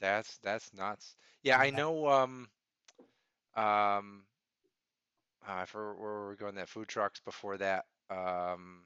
[0.00, 1.14] That's that's nuts.
[1.44, 2.08] Yeah, I know.
[2.08, 2.48] Um,
[3.54, 4.24] um,
[5.46, 6.56] I forgot where were we going?
[6.56, 7.84] That food trucks before that.
[8.10, 8.82] Um,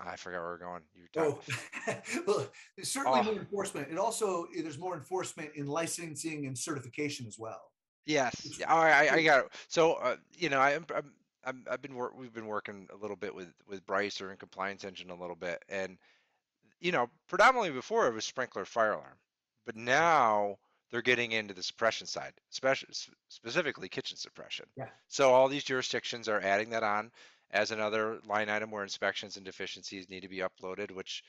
[0.00, 0.82] I forgot where we're going.
[0.94, 1.40] You were Oh,
[2.26, 2.46] well,
[2.82, 3.22] certainly Oh.
[3.24, 3.88] more enforcement.
[3.90, 7.72] It also, there's more enforcement in licensing and certification as well.
[8.04, 8.58] Yes.
[8.58, 8.72] Yeah.
[8.72, 9.10] All right.
[9.10, 9.52] I, I got it.
[9.68, 11.12] So, uh, you know, I, I'm, I'm,
[11.44, 12.16] I'm, I've been work.
[12.16, 15.64] We've been working a little bit with with Brycer and Compliance Engine a little bit,
[15.68, 15.96] and
[16.80, 19.16] you know, predominantly before it was sprinkler fire alarm,
[19.64, 20.56] but now
[20.90, 22.88] they're getting into the suppression side, especially
[23.28, 24.66] specifically kitchen suppression.
[24.76, 24.88] Yeah.
[25.08, 27.10] So all these jurisdictions are adding that on
[27.50, 31.22] as another line item where inspections and deficiencies need to be uploaded, which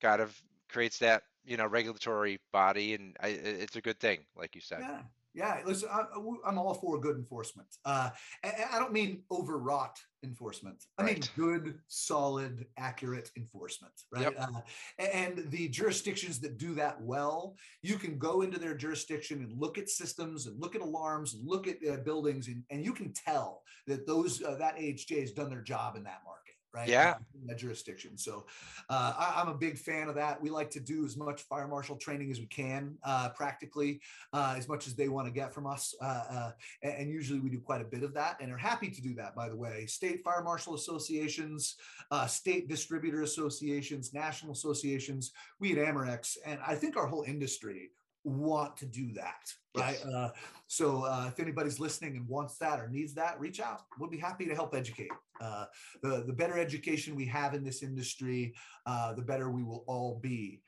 [0.00, 4.54] kind of creates that you know regulatory body, and I, it's a good thing, like
[4.54, 4.80] you said.
[4.80, 5.02] Yeah.
[5.34, 6.04] Yeah, listen, I,
[6.46, 7.68] am all for good enforcement.
[7.84, 8.10] Uh,
[8.44, 10.84] I don't mean overwrought enforcement.
[10.98, 11.14] I right.
[11.14, 14.22] mean good, solid, accurate enforcement, right?
[14.22, 14.36] Yep.
[14.38, 14.60] Uh,
[14.98, 19.78] and the jurisdictions that do that well, you can go into their jurisdiction and look
[19.78, 23.12] at systems and look at alarms and look at uh, buildings, and, and you can
[23.12, 26.41] tell that those uh, that AHJ has done their job in that market
[26.72, 26.88] right?
[26.88, 27.14] Yeah.
[27.40, 28.16] In that jurisdiction.
[28.16, 28.44] So
[28.88, 30.40] uh, I, am a big fan of that.
[30.40, 34.00] We like to do as much fire marshal training as we can, uh, practically,
[34.32, 35.94] uh, as much as they want to get from us.
[36.00, 36.50] Uh, uh,
[36.82, 39.34] and, usually we do quite a bit of that and are happy to do that,
[39.34, 39.84] by the way.
[39.84, 41.76] State fire marshal associations,
[42.10, 47.90] uh, state distributor associations, national associations, we at Amerex, and I think our whole industry
[48.24, 50.14] want to do that right yes.
[50.14, 50.30] uh,
[50.68, 54.18] so uh, if anybody's listening and wants that or needs that reach out we'll be
[54.18, 55.64] happy to help educate uh,
[56.02, 58.54] the, the better education we have in this industry
[58.86, 60.60] uh, the better we will all be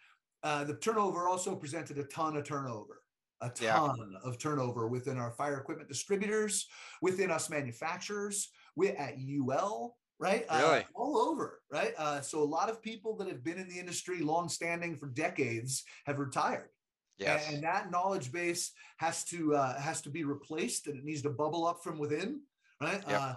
[0.42, 3.02] uh, the turnover also presented a ton of turnover
[3.40, 4.18] a ton yeah.
[4.28, 6.66] of turnover within our fire equipment distributors
[7.02, 9.14] within us manufacturers we at
[9.48, 10.44] ul right?
[10.48, 10.78] Uh, really?
[10.80, 11.92] Uh, all over, right?
[11.98, 15.08] Uh, so a lot of people that have been in the industry long standing for
[15.08, 16.68] decades have retired.
[17.18, 17.52] Yes.
[17.52, 21.30] And, that knowledge base has to uh, has to be replaced, and it needs to
[21.30, 22.40] bubble up from within,
[22.80, 23.02] right?
[23.08, 23.20] Yep.
[23.20, 23.34] Uh,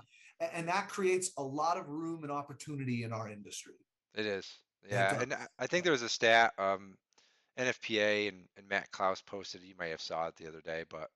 [0.53, 3.73] and that creates a lot of room and opportunity in our industry.
[4.15, 4.59] It is,
[4.89, 5.13] yeah.
[5.13, 6.95] And, and I think there was a stat, um,
[7.57, 9.61] NFPA and, and Matt Klaus posted.
[9.63, 11.09] You may have saw it the other day, but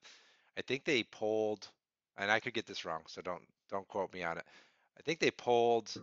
[0.58, 1.68] I think they polled,
[2.18, 4.44] and I could get this wrong, so don't don't quote me on it.
[4.98, 5.94] I think they polled,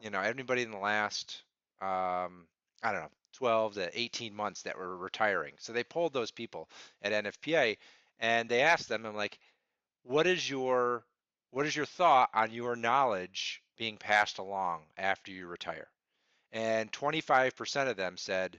[0.00, 1.42] you know, everybody in the last,
[1.82, 2.46] um,
[2.82, 5.52] I don't know, 12 to 18 months that were retiring.
[5.58, 6.68] So they polled those people
[7.02, 7.76] at NFPA
[8.18, 9.38] and they asked them, I'm like,
[10.04, 11.04] what is your
[11.50, 15.88] what is your thought on your knowledge being passed along after you retire?
[16.52, 18.58] And 25% of them said,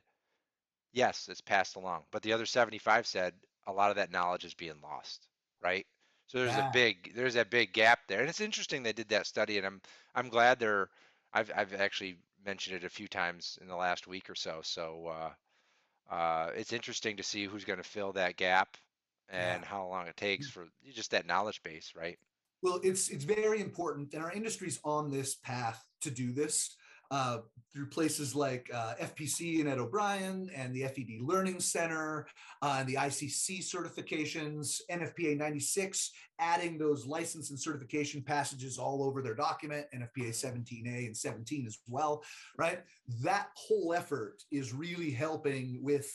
[0.94, 2.04] yes, it's passed along.
[2.12, 3.34] But the other 75 said
[3.66, 5.28] a lot of that knowledge is being lost,
[5.62, 5.86] right?
[6.28, 6.70] So there's yeah.
[6.70, 8.20] a big there's a big gap there.
[8.20, 9.82] And it's interesting they did that study and I'm
[10.14, 10.90] I'm glad they're
[11.34, 14.60] I've I've actually mentioned it a few times in the last week or so.
[14.64, 18.78] So uh, uh, it's interesting to see who's going to fill that gap
[19.30, 19.68] and yeah.
[19.68, 20.52] how long it takes mm.
[20.52, 22.18] for just that knowledge base, right?
[22.64, 26.76] Well, it's it's very important, and our industry's on this path to do this
[27.12, 27.40] uh,
[27.74, 32.28] through places like uh, FPC and Ed O'Brien and the FED Learning Center
[32.62, 39.22] uh, and the ICC certifications, NFPA 96, adding those license and certification passages all over
[39.22, 42.24] their document, NFPA 17A and 17 as well,
[42.58, 42.80] right?
[43.22, 46.10] That whole effort is really helping with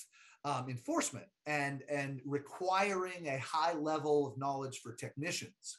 [0.44, 5.78] um, enforcement and, and requiring a high level of knowledge for technicians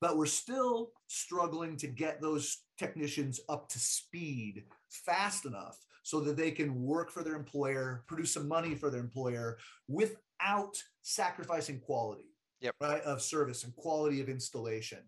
[0.00, 6.36] but we're still struggling to get those technicians up to speed fast enough so that
[6.36, 9.58] they can work for their employer, produce some money for their employer
[9.88, 12.24] without sacrificing quality.
[12.60, 12.74] Yep.
[12.78, 14.98] Right, of service and quality of installation.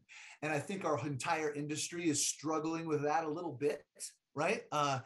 [0.41, 3.85] And I think our entire industry is struggling with that a little bit,
[4.35, 4.63] right?
[4.73, 5.01] Uh,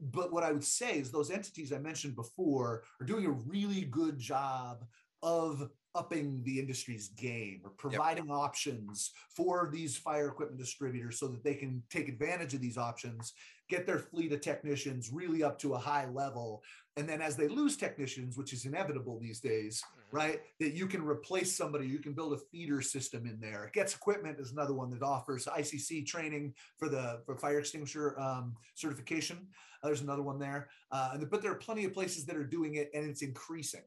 [0.00, 3.82] but what I would say is those entities I mentioned before are doing a really
[3.82, 4.84] good job
[5.22, 8.34] of upping the industry's game or providing yep.
[8.34, 13.34] options for these fire equipment distributors so that they can take advantage of these options,
[13.68, 16.62] get their fleet of technicians really up to a high level.
[16.96, 20.16] And then as they lose technicians, which is inevitable these days, mm-hmm.
[20.16, 23.70] right, that you can replace somebody, you can build a feeder system in there.
[23.74, 28.54] Getz Equipment is another one that offers ICC training for the for fire extinguisher um,
[28.74, 29.46] certification.
[29.82, 30.68] Uh, there's another one there.
[30.90, 33.82] Uh, but there are plenty of places that are doing it and it's increasing.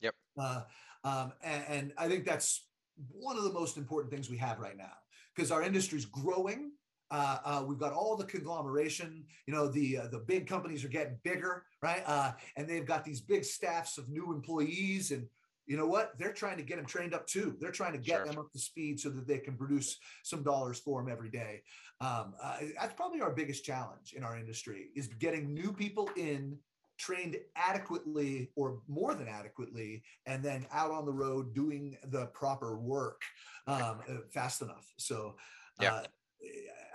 [0.00, 0.14] Yep.
[0.40, 0.62] Uh,
[1.04, 2.66] um, and, and I think that's
[3.10, 4.92] one of the most important things we have right now
[5.34, 6.72] because our industry is growing.
[7.10, 9.24] Uh, uh, we've got all the conglomeration.
[9.46, 12.02] You know, the uh, the big companies are getting bigger, right?
[12.06, 15.26] Uh, and they've got these big staffs of new employees, and
[15.66, 16.18] you know what?
[16.18, 17.56] They're trying to get them trained up too.
[17.60, 18.26] They're trying to get sure.
[18.26, 21.62] them up to speed so that they can produce some dollars for them every day.
[22.00, 26.58] Um, uh, that's probably our biggest challenge in our industry is getting new people in
[26.98, 32.76] trained adequately or more than adequately, and then out on the road doing the proper
[32.76, 33.22] work
[33.66, 34.92] um, uh, fast enough.
[34.96, 35.36] So,
[35.80, 35.94] yeah.
[35.94, 36.02] Uh,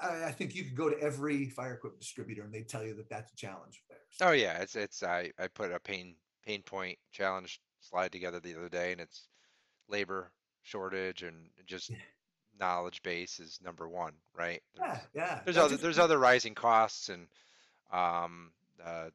[0.01, 2.93] I, I, think you could go to every fire equipment distributor and they tell you
[2.95, 4.17] that that's a challenge of theirs.
[4.21, 8.55] Oh yeah, it's it's I I put a pain pain point challenge slide together the
[8.55, 9.27] other day, and it's
[9.89, 10.31] labor
[10.63, 11.91] shortage and just
[12.59, 14.61] knowledge base is number one, right?
[14.75, 15.39] There's, yeah, yeah.
[15.43, 17.27] There's other there's other rising costs and
[17.91, 18.51] um,
[18.83, 19.09] uh,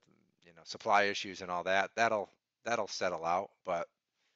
[0.58, 2.30] know supply issues and all that that'll
[2.64, 3.86] that'll settle out but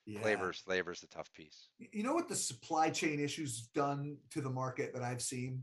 [0.06, 0.22] yeah.
[0.22, 4.50] labor's labor's the tough piece you know what the supply chain issues done to the
[4.50, 5.62] market that i've seen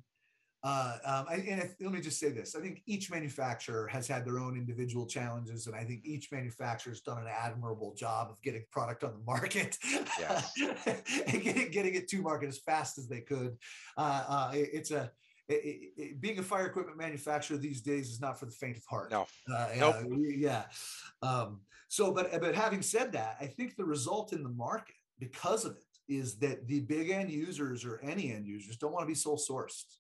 [0.62, 4.10] Uh, um, I, and if, let me just say this: I think each manufacturer has
[4.10, 8.30] had their own individual challenges, and I think each manufacturer has done an admirable job
[8.30, 9.78] of getting product on the market
[10.20, 10.52] yes.
[11.28, 13.58] and getting, getting it to market as fast as they could.
[13.98, 15.10] Uh, uh, it, it's a
[15.50, 18.86] it, it, being a fire equipment manufacturer these days is not for the faint of
[18.86, 19.12] heart.
[19.12, 19.96] No, uh, nope.
[20.20, 20.64] yeah.
[21.22, 25.66] Um, so, but but having said that, I think the result in the market because
[25.66, 29.08] of it is that the big end users or any end users don't want to
[29.08, 29.98] be sole sourced.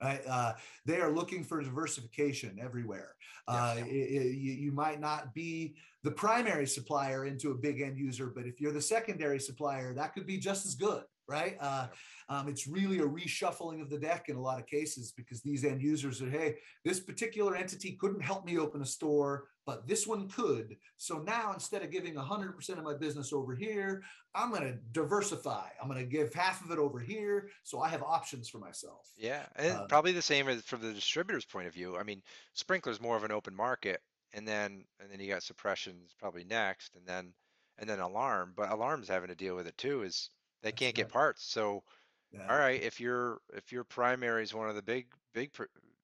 [0.00, 0.20] Right?
[0.28, 0.52] Uh,
[0.86, 3.16] they are looking for diversification everywhere.
[3.48, 7.98] Uh, it, it, you, you, might not be the primary supplier into a big end
[7.98, 11.56] user, but if you're the secondary supplier, that could be just as good right?
[11.60, 11.86] Uh,
[12.30, 15.64] um, it's really a reshuffling of the deck in a lot of cases because these
[15.64, 20.06] end users are, hey, this particular entity couldn't help me open a store, but this
[20.06, 20.76] one could.
[20.96, 24.02] So now instead of giving 100% of my business over here,
[24.34, 25.68] I'm going to diversify.
[25.80, 27.48] I'm going to give half of it over here.
[27.62, 29.10] So I have options for myself.
[29.16, 29.44] Yeah.
[29.56, 31.96] And um, probably the same as from the distributor's point of view.
[31.96, 32.22] I mean,
[32.54, 34.00] sprinkler's more of an open market.
[34.34, 37.32] And then, and then you got suppressions probably next, and then,
[37.78, 38.52] and then alarm.
[38.54, 40.02] But alarm's having to deal with it too.
[40.02, 40.28] Is
[40.62, 41.44] they That's can't get parts.
[41.44, 41.84] So,
[42.30, 42.50] Yeah.
[42.50, 45.54] all right, if your if your primary is one of the big big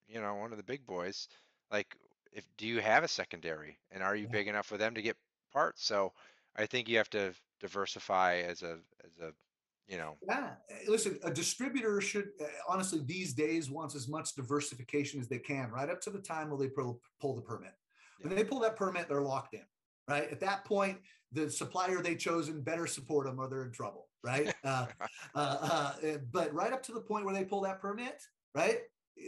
[0.08, 1.28] you know one of the big boys,
[1.70, 1.96] like
[2.32, 4.28] if do you have a secondary and are you Yeah.
[4.28, 5.18] big enough for them to get
[5.52, 5.84] parts?
[5.84, 6.14] So
[6.56, 9.34] I think you have to diversify as a as a
[9.88, 10.56] you know Yeah.
[10.70, 15.38] Eh, listen, a distributor should uh, honestly these days wants as much diversification as they
[15.38, 17.74] can, right up to the time where they pull, pull the permit.
[18.20, 19.66] When they pull that permit, they're locked in,
[20.08, 20.30] right?
[20.30, 21.00] At that point,
[21.32, 24.52] the supplier they chosen better support them or they're in trouble right?
[24.64, 24.86] Uh,
[25.34, 28.22] uh, uh, eh, but right up to the point where they pull that permit,
[28.54, 28.78] right?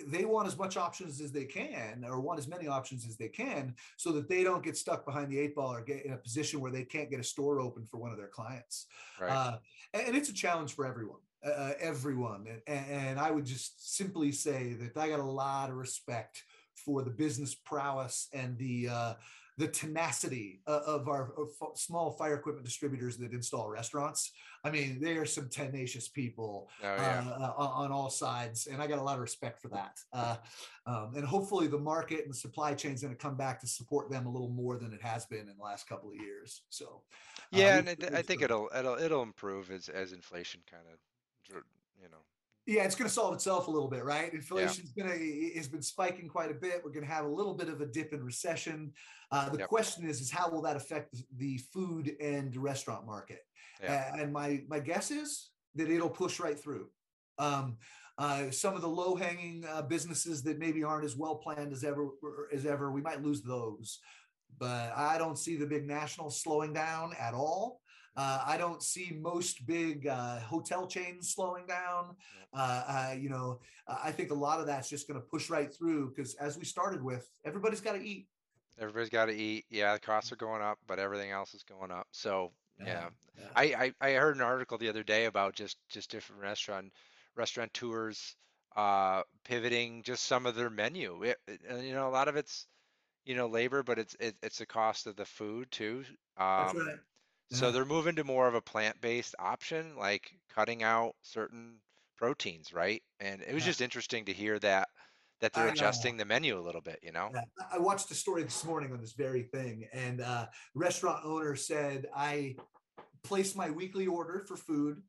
[0.06, 3.28] They want as much options as they can, or want as many options as they
[3.28, 6.16] can, so that they don't get stuck behind the eight ball or get in a
[6.16, 8.86] position where they can't get a store open for one of their clients.
[9.20, 9.30] Right.
[9.30, 9.58] Uh,
[9.92, 11.20] and it's a challenge for everyone.
[11.44, 15.68] Uh, uh, everyone, and, and I would just simply say that I got a lot
[15.68, 16.42] of respect
[16.74, 19.14] for the business prowess and the uh,
[19.58, 21.32] the tenacity of our
[21.74, 24.32] small fire equipment distributors that install restaurants.
[24.64, 27.24] I mean, they are some tenacious people oh, yeah.
[27.38, 29.98] uh, on all sides, and I got a lot of respect for that.
[30.12, 30.36] Uh,
[30.86, 33.66] um, and hopefully, the market and the supply chain is going to come back to
[33.66, 36.62] support them a little more than it has been in the last couple of years.
[36.68, 37.02] So,
[37.54, 40.98] uh, yeah, and I think it'll it'll it'll improve as as inflation kind of
[42.02, 42.18] you know
[42.66, 44.32] yeah, it's going to solve itself a little bit, right?
[44.34, 45.04] Inflation's yeah.
[45.04, 46.82] going to has been spiking quite a bit.
[46.84, 48.92] We're going to have a little bit of a dip in recession.
[49.30, 49.68] Uh, the yep.
[49.68, 53.40] question is, is how will that affect the food and restaurant market?
[53.82, 54.10] Yeah.
[54.12, 56.88] Uh, and my my guess is that it'll push right through.
[57.38, 57.76] Um,
[58.18, 61.84] uh, some of the low hanging uh, businesses that maybe aren't as well planned as
[61.84, 62.08] ever
[62.52, 64.00] as ever, we might lose those.
[64.58, 67.80] But I don't see the big national slowing down at all.
[68.16, 72.16] Uh, I don't see most big uh, hotel chains slowing down.
[72.52, 75.72] Uh, uh you know, I think a lot of that's just going to push right
[75.72, 78.26] through because, as we started with, everybody's got to eat.
[78.78, 79.64] Everybody's got to eat.
[79.70, 82.06] Yeah, the costs are going up, but everything else is going up.
[82.12, 82.52] So
[82.84, 83.44] yeah, yeah.
[83.54, 86.92] I, I, I heard an article the other day about just just different restaurant
[87.34, 88.36] restaurateurs
[88.76, 91.22] uh, pivoting just some of their menu.
[91.22, 92.66] It, it, you know, a lot of it's
[93.24, 96.04] you know labor, but it's it, it's the cost of the food too.
[96.36, 96.98] Um, That's right.
[97.50, 101.80] So they're moving to more of a plant-based option, like cutting out certain
[102.16, 103.02] proteins, right?
[103.20, 104.88] And it was just interesting to hear that
[105.40, 107.30] that they're adjusting the menu a little bit, you know?
[107.70, 112.06] I watched a story this morning on this very thing, and uh, restaurant owner said,
[112.16, 112.56] "I
[113.22, 115.02] place my weekly order for food.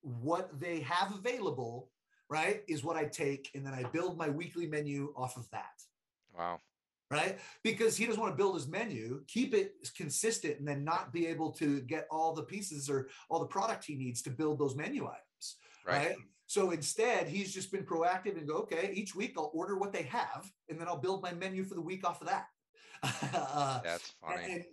[0.00, 1.90] What they have available,
[2.28, 5.82] right, is what I take, and then I build my weekly menu off of that."
[6.36, 6.60] Wow
[7.10, 7.38] right?
[7.62, 11.26] Because he doesn't want to build his menu, keep it consistent, and then not be
[11.26, 14.76] able to get all the pieces or all the product he needs to build those
[14.76, 16.08] menu items, right?
[16.08, 16.16] right?
[16.46, 20.04] So instead, he's just been proactive and go, okay, each week I'll order what they
[20.04, 22.46] have, and then I'll build my menu for the week off of that.
[23.34, 24.52] uh, That's funny.
[24.52, 24.64] And,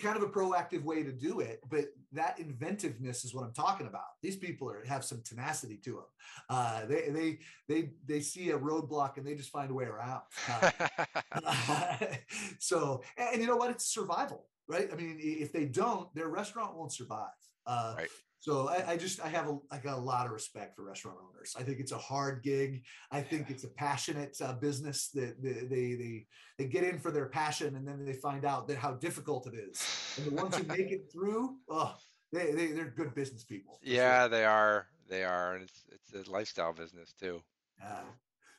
[0.00, 3.86] kind of a proactive way to do it, but that inventiveness is what I'm talking
[3.86, 4.02] about.
[4.22, 6.04] These people are have some tenacity to them.
[6.48, 7.38] Uh, they they
[7.68, 10.22] they they see a roadblock and they just find a way around.
[10.48, 11.96] Uh,
[12.58, 13.70] so, and you know what?
[13.70, 14.88] It's survival, right?
[14.92, 17.28] I mean, if they don't, their restaurant won't survive.
[17.66, 18.08] Uh, right.
[18.40, 21.18] So I, I, just I have a, I got a lot of respect for restaurant
[21.22, 21.54] owners.
[21.58, 22.82] I think it's a hard gig.
[23.10, 26.26] I think it's a passionate uh, business that they, they they
[26.56, 29.54] they get in for their passion and then they find out that how difficult it
[29.54, 29.86] is.
[30.16, 31.94] And the ones who make it through, oh,
[32.32, 33.78] they, they they're good business people.
[33.82, 34.28] Yeah, sure.
[34.30, 34.86] they are.
[35.10, 37.42] They are, and it's it's a lifestyle business too.
[37.84, 38.04] Uh,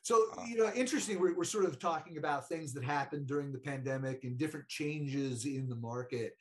[0.02, 1.18] so you know, interesting.
[1.18, 5.44] We're, we're sort of talking about things that happened during the pandemic and different changes
[5.44, 6.36] in the market.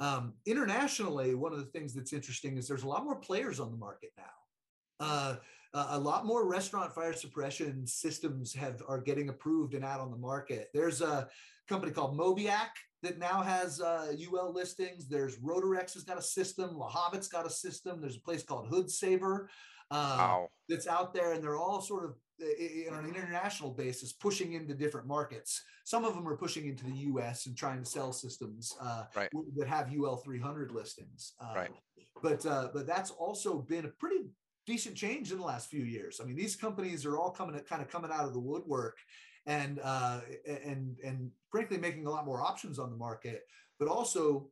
[0.00, 3.70] Um, internationally, one of the things that's interesting is there's a lot more players on
[3.70, 4.24] the market now.
[5.00, 5.36] Uh,
[5.74, 10.16] a lot more restaurant fire suppression systems have are getting approved and out on the
[10.16, 10.68] market.
[10.72, 11.28] There's a
[11.68, 12.70] company called Mobiak
[13.02, 15.08] that now has uh, UL listings.
[15.08, 16.70] There's Rotarex has got a system.
[16.70, 18.00] Lehavot's got a system.
[18.00, 19.50] There's a place called Hood Saver
[19.90, 20.48] uh, wow.
[20.68, 22.14] that's out there, and they're all sort of
[22.90, 25.62] on an international basis pushing into different markets.
[25.84, 27.46] Some of them are pushing into the U.S.
[27.46, 29.30] and trying to sell systems uh, right.
[29.56, 31.34] that have UL 300 listings.
[31.40, 31.70] Uh, right.
[32.22, 34.24] But uh, but that's also been a pretty
[34.66, 36.20] decent change in the last few years.
[36.22, 38.98] I mean, these companies are all coming kind of coming out of the woodwork
[39.46, 43.42] and uh, and and frankly making a lot more options on the market,
[43.78, 44.48] but also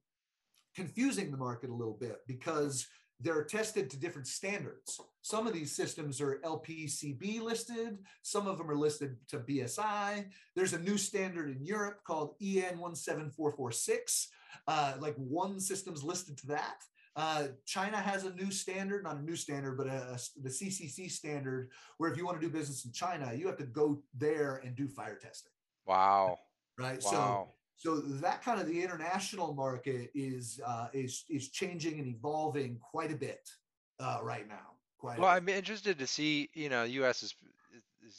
[0.75, 2.87] confusing the market a little bit because
[3.21, 5.01] they're tested to different standards.
[5.23, 10.27] Some of these systems are LPCB listed, some of them are listed to BSI.
[10.57, 14.29] There's a new standard in Europe called EN 17446.
[14.69, 16.83] Uh, like one system's listed to that.
[17.15, 21.11] Uh, China has a new standard, not a new standard, but a, a, the CCC
[21.11, 24.63] standard, where if you want to do business in China, you have to go there
[24.65, 25.53] and do fire testing.
[25.87, 26.39] Wow.
[26.79, 27.03] Right.
[27.05, 27.11] Wow.
[27.11, 27.49] So,
[27.83, 33.11] so that kind of the international market is uh, is is changing and evolving quite
[33.11, 33.51] a bit
[33.99, 34.77] uh, right now.
[34.99, 35.19] Quite.
[35.19, 36.49] Well, I'm interested to see.
[36.55, 37.25] You know, U.S.
[37.25, 37.35] is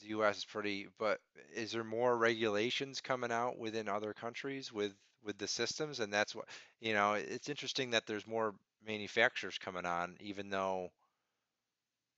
[0.01, 0.39] the U.S.
[0.39, 1.21] is pretty, but
[1.55, 4.93] is there more regulations coming out within other countries with
[5.23, 6.01] with the systems?
[6.01, 6.49] And that's what
[6.81, 7.13] you know.
[7.13, 8.53] It's interesting that there's more
[8.85, 10.89] manufacturers coming on, even though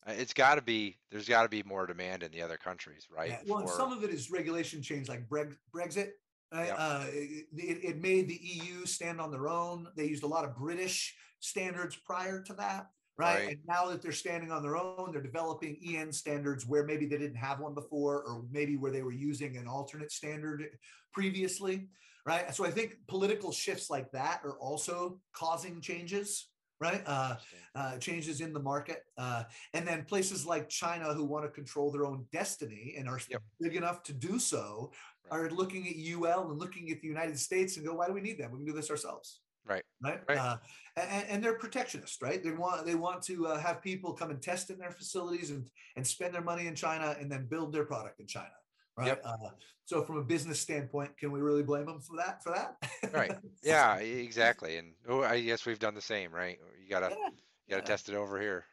[0.07, 3.05] uh, it's got to be there's got to be more demand in the other countries,
[3.15, 3.29] right?
[3.29, 3.53] Yeah.
[3.53, 6.09] Well, For, some of it is regulation change, like Brexit.
[6.53, 6.75] Yep.
[6.77, 9.87] Uh, it, it made the EU stand on their own.
[9.95, 12.87] They used a lot of British standards prior to that.
[13.17, 13.35] Right?
[13.35, 13.49] right?
[13.49, 17.17] And now that they're standing on their own, they're developing EN standards where maybe they
[17.17, 20.65] didn't have one before, or maybe where they were using an alternate standard
[21.13, 21.87] previously.
[22.25, 22.53] Right.
[22.53, 26.49] So I think political shifts like that are also causing changes
[26.80, 27.01] right?
[27.05, 27.36] Uh,
[27.76, 29.03] uh, changes in the market.
[29.17, 33.19] Uh, and then places like China, who want to control their own destiny and are
[33.30, 33.41] yep.
[33.59, 34.91] big enough to do so,
[35.32, 35.39] right.
[35.39, 38.21] are looking at UL and looking at the United States and go, why do we
[38.21, 38.51] need them?
[38.51, 39.39] We can do this ourselves.
[39.67, 39.84] Right.
[40.03, 40.19] Right.
[40.30, 40.38] right.
[40.38, 40.57] Uh,
[40.95, 42.43] and, and, they're protectionist, right?
[42.43, 45.67] They want they want to uh, have people come and test in their facilities and
[45.95, 48.51] and spend their money in China and then build their product in China
[48.97, 49.07] right?
[49.07, 49.21] Yep.
[49.23, 49.49] Uh,
[49.85, 52.43] so from a business standpoint, can we really blame them for that?
[52.43, 52.77] For that?
[53.13, 53.35] right.
[53.63, 54.77] Yeah, exactly.
[54.77, 56.59] And oh, I guess we've done the same, right?
[56.81, 57.27] You gotta yeah.
[57.27, 57.87] you gotta yeah.
[57.87, 58.65] test it over here.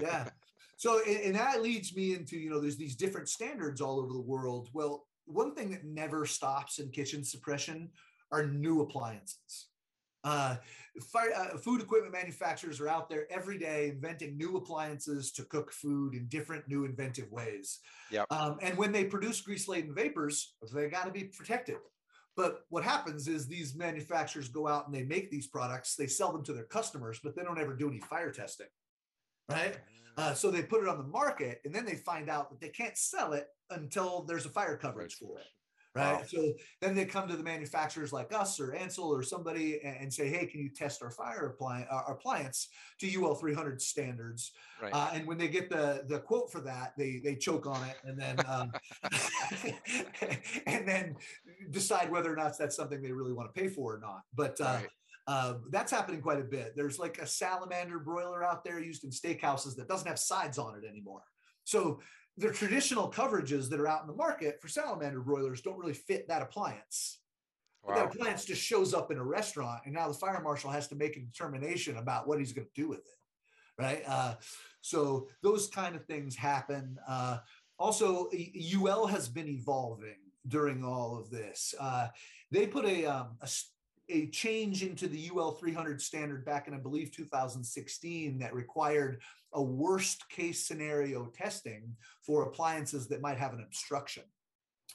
[0.00, 0.28] yeah.
[0.80, 4.12] So and, and that leads me into you know there's these different standards all over
[4.12, 4.68] the world.
[4.72, 7.90] Well, one thing that never stops in kitchen suppression
[8.30, 9.67] are new appliances.
[10.28, 10.56] Uh,
[11.00, 15.72] fire, uh, food equipment manufacturers are out there every day inventing new appliances to cook
[15.72, 17.80] food in different new inventive ways.
[18.10, 18.26] Yep.
[18.30, 21.76] Um, and when they produce grease laden vapors, they got to be protected.
[22.36, 26.30] But what happens is these manufacturers go out and they make these products, they sell
[26.30, 28.68] them to their customers, but they don't ever do any fire testing.
[29.48, 29.74] Right.
[29.74, 30.22] Mm.
[30.22, 32.68] Uh, so they put it on the market and then they find out that they
[32.68, 35.46] can't sell it until there's a fire coverage for it
[35.98, 36.18] right?
[36.18, 36.22] Wow.
[36.26, 40.28] So then they come to the manufacturers like us or Ansul or somebody and, say,
[40.28, 42.68] hey, can you test our fire appliance, our appliance
[43.00, 44.52] to UL 300 standards?
[44.80, 44.92] Right.
[44.92, 47.96] Uh, and when they get the the quote for that, they they choke on it
[48.04, 48.72] and then um,
[50.66, 51.16] and then
[51.70, 54.22] decide whether or not that's something they really want to pay for or not.
[54.34, 54.88] But uh, right.
[55.26, 56.72] Uh, that's happening quite a bit.
[56.74, 60.74] There's like a salamander broiler out there used in steakhouses that doesn't have sides on
[60.74, 61.20] it anymore.
[61.64, 62.00] So
[62.38, 66.28] the traditional coverages that are out in the market for salamander broilers don't really fit
[66.28, 67.18] that appliance.
[67.82, 67.94] Wow.
[67.94, 70.94] That appliance just shows up in a restaurant, and now the fire marshal has to
[70.94, 74.02] make a determination about what he's going to do with it, right?
[74.06, 74.34] Uh,
[74.82, 76.96] so those kind of things happen.
[77.08, 77.38] Uh,
[77.78, 78.28] also,
[78.74, 80.16] UL has been evolving
[80.46, 81.74] during all of this.
[81.78, 82.08] Uh,
[82.50, 83.48] they put a, um, a
[84.08, 89.20] a change into the UL 300 standard back in, I believe, 2016 that required
[89.52, 94.24] a worst case scenario testing for appliances that might have an obstruction.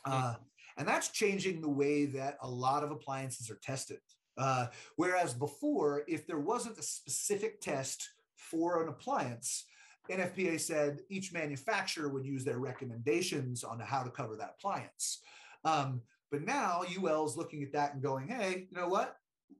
[0.05, 0.36] Uh,
[0.78, 3.99] and that's changing the way that a lot of appliances are tested.
[4.38, 9.66] Uh, whereas before, if there wasn't a specific test for an appliance,
[10.09, 15.20] NFPA said each manufacturer would use their recommendations on how to cover that appliance.
[15.64, 16.01] Um,
[16.34, 19.17] but now UL is looking at that and going, hey, you know what?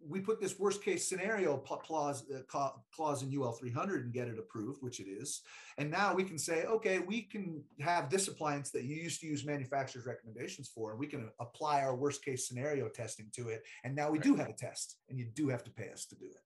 [0.10, 4.40] We put this worst case scenario clause, uh, clause in UL 300 and get it
[4.40, 5.44] approved, which it is.
[5.78, 9.28] And now we can say, okay, we can have this appliance that you used to
[9.28, 13.62] use manufacturer's recommendations for, and we can apply our worst case scenario testing to it.
[13.84, 14.24] And now we right.
[14.24, 16.42] do have a test, and you do have to pay us to do it.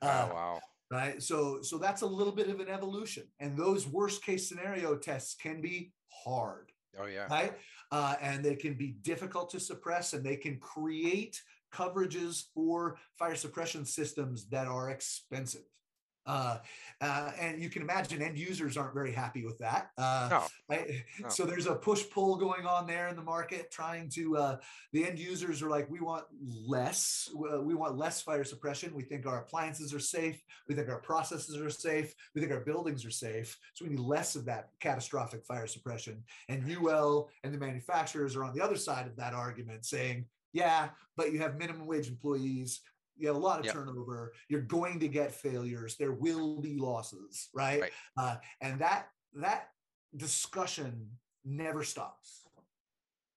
[0.00, 0.60] Oh, uh, wow
[0.90, 4.94] right so so that's a little bit of an evolution and those worst case scenario
[4.94, 7.26] tests can be hard Oh yeah.
[7.30, 7.52] Right.
[7.92, 11.40] Uh, and they can be difficult to suppress, and they can create
[11.72, 15.66] coverages for fire suppression systems that are expensive.
[16.24, 16.58] Uh,
[17.00, 19.90] uh, and you can imagine end users aren't very happy with that.
[19.98, 20.76] Uh, No.
[21.20, 21.28] No.
[21.28, 24.36] So there's a push pull going on there in the market, trying to.
[24.36, 24.56] Uh,
[24.92, 26.24] the end users are like, we want
[26.66, 27.28] less.
[27.34, 28.94] uh, We want less fire suppression.
[28.94, 30.42] We think our appliances are safe.
[30.68, 32.14] We think our processes are safe.
[32.34, 33.58] We think our buildings are safe.
[33.74, 36.22] So we need less of that catastrophic fire suppression.
[36.48, 40.90] And UL and the manufacturers are on the other side of that argument, saying, yeah,
[41.16, 42.80] but you have minimum wage employees.
[43.16, 43.74] You have a lot of Yep.
[43.74, 44.32] turnover.
[44.48, 45.96] You're going to get failures.
[45.96, 47.80] There will be losses, right?
[47.82, 47.92] Right.
[48.16, 49.70] Uh, and that that
[50.16, 51.10] discussion
[51.44, 52.46] never stops.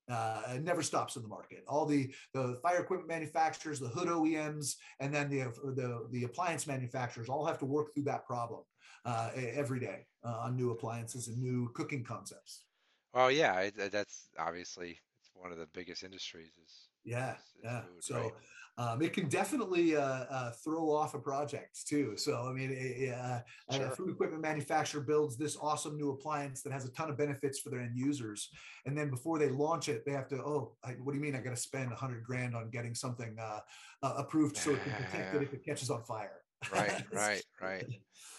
[0.08, 1.64] Uh, it never stops in the market.
[1.68, 6.68] All the the fire equipment manufacturers, the hood OEMs, and then the the, the appliance
[6.68, 8.64] manufacturers all have to work through that problem
[9.06, 12.66] uh, every day uh, on new appliances and new cooking concepts.
[13.14, 16.52] Well, yeah, that's obviously it's one of the biggest industries.
[16.64, 17.82] Is Yeah, is- is yeah.
[17.82, 18.34] food, so right?
[18.78, 22.18] Um, it can definitely uh, uh, throw off a project too.
[22.18, 23.88] So I mean, it- uh, Sure.
[23.88, 27.60] a food equipment manufacturer builds this awesome new appliance that has a ton of benefits
[27.60, 28.50] for their end users,
[28.86, 30.38] and then before they launch it, they have to.
[30.38, 31.36] Oh, I, what do you mean?
[31.36, 33.62] I got to spend a hundred grand on getting something uh,
[34.04, 36.42] uh, approved so it can protect it if it catches on fire.
[36.72, 37.86] Right, right, right.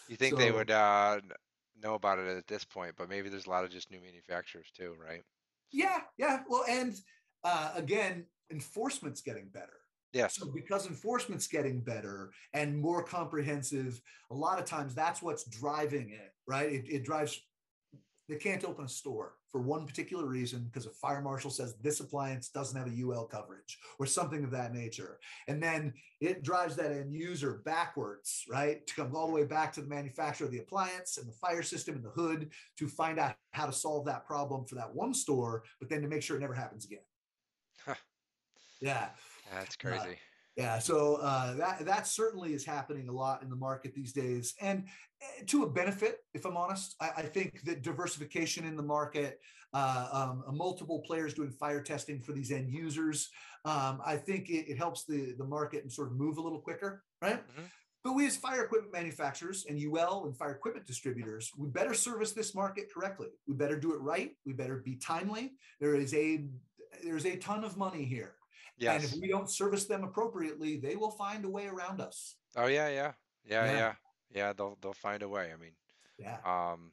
[0.09, 1.21] You think they would uh,
[1.83, 4.71] know about it at this point, but maybe there's a lot of just new manufacturers
[4.77, 5.23] too, right?
[5.73, 6.43] Yeah, yeah.
[6.49, 6.95] Well, and
[7.45, 9.81] uh, again, enforcement's getting better.
[10.17, 10.37] Yes.
[10.37, 14.01] So because enforcement's getting better and more comprehensive,
[14.31, 16.73] a lot of times that's what's driving it, right?
[16.73, 17.39] It, it drives.
[18.29, 22.01] They can't open a store for one particular reason because a fire marshal says this
[22.01, 26.77] appliance doesn't have a UL coverage or something of that nature, and then it drives
[26.77, 28.85] that end user backwards, right?
[28.87, 31.63] To come all the way back to the manufacturer of the appliance and the fire
[31.63, 35.13] system and the hood to find out how to solve that problem for that one
[35.13, 37.05] store, but then to make sure it never happens again.
[37.85, 37.95] Huh.
[38.81, 39.09] Yeah.
[39.53, 40.19] That's crazy.
[40.57, 44.55] Yeah, so uh, that that certainly is happening a lot in the market these days,
[44.61, 44.85] and
[45.21, 49.39] eh, to a benefit, if I'm honest, I, I think that diversification in the market,
[49.75, 53.29] uh, um, uh, multiple players doing fire testing for these end users,
[53.67, 56.61] um, I think it, it helps the the market and sort of move a little
[56.61, 57.47] quicker, right?
[57.49, 57.65] Mhm.
[58.03, 62.33] But we, as fire equipment manufacturers and UL and fire equipment distributors, we better service
[62.33, 63.29] this market correctly.
[63.47, 64.31] We better do it right.
[64.47, 65.55] We better be timely.
[65.81, 66.47] There is a
[67.05, 68.37] there's a ton of money here.
[68.81, 72.37] And if we don't service them appropriately, they will find a way around us.
[72.57, 73.13] Oh yeah, yeah,
[73.45, 73.73] yeah, Yeah.
[73.73, 73.95] yeah,
[74.35, 74.53] yeah.
[74.53, 75.53] They'll they'll find a way.
[75.53, 75.73] I mean,
[76.19, 76.39] Yeah.
[76.45, 76.93] um,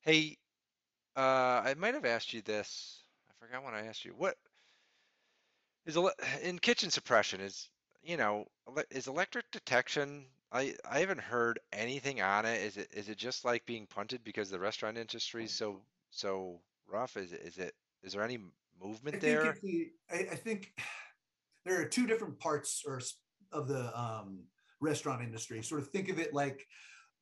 [0.00, 0.38] hey,
[1.16, 3.02] uh, I might have asked you this.
[3.28, 4.12] I forgot when I asked you.
[4.12, 4.36] What
[5.84, 5.98] is
[6.42, 7.40] in kitchen suppression?
[7.40, 7.68] Is
[8.02, 8.46] you know
[8.90, 10.26] is electric detection?
[10.52, 12.62] I I haven't heard anything on it.
[12.62, 15.80] Is it is it just like being punted because the restaurant industry is so
[16.10, 17.16] so rough?
[17.16, 18.38] Is it is it is there any
[18.82, 19.54] movement think, there?
[19.62, 20.72] the, I, I think
[21.64, 23.00] there are two different parts or
[23.52, 24.40] of the um,
[24.80, 25.62] restaurant industry.
[25.62, 26.66] Sort of think of it like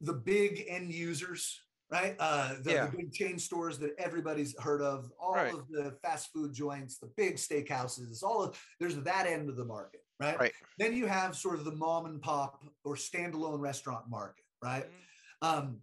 [0.00, 2.16] the big end users, right?
[2.18, 2.86] Uh, the, Yeah.
[2.86, 5.52] the big chain stores that everybody's heard of, all Right.
[5.54, 9.64] of the fast food joints, the big steakhouses, all of there's that end of the
[9.64, 10.38] market, right?
[10.38, 10.52] Right.
[10.78, 14.86] Then you have sort of the mom and pop or standalone restaurant market, right?
[14.86, 14.92] Mhm.
[15.42, 15.80] um,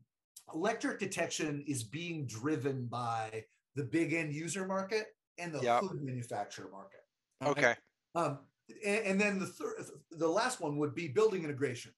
[0.53, 3.45] electric detection is being driven by
[3.75, 5.07] the big end user market
[5.37, 5.81] and the Yep.
[5.81, 7.01] food manufacturer market.
[7.43, 7.75] Okay.
[8.15, 8.39] Um,
[8.85, 11.91] and, and then the third, the last one would be building integration.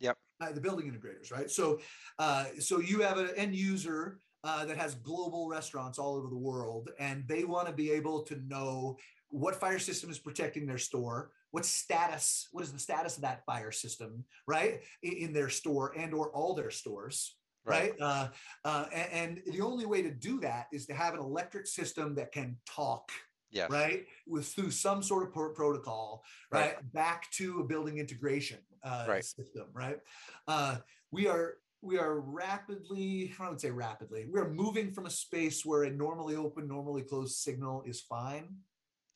[0.00, 0.16] Yep.
[0.40, 1.50] Uh, the building integrators, right?
[1.50, 1.80] So,
[2.18, 6.36] uh, so you have an end user uh, that has global restaurants all over the
[6.36, 8.96] world, and they want to be able to know
[9.28, 13.44] what fire system is protecting their store, what status, what is the status of that
[13.44, 17.36] fire system, right, in, in their store and or all their stores,
[17.66, 17.94] right?
[18.00, 18.28] Uh,
[18.64, 22.14] uh, a- and, the only way to do that is to have an electric system
[22.14, 23.10] that can talk,
[23.50, 23.70] Yes.
[23.70, 29.04] right, with through some sort of pro- protocol, right, back to a building integration uh,
[29.08, 29.24] Right.
[29.24, 29.98] system, right?
[30.46, 30.78] Uh,
[31.10, 35.64] we are we are rapidly, I would say rapidly, we are moving from a space
[35.64, 38.48] where a normally open, normally closed signal is fine.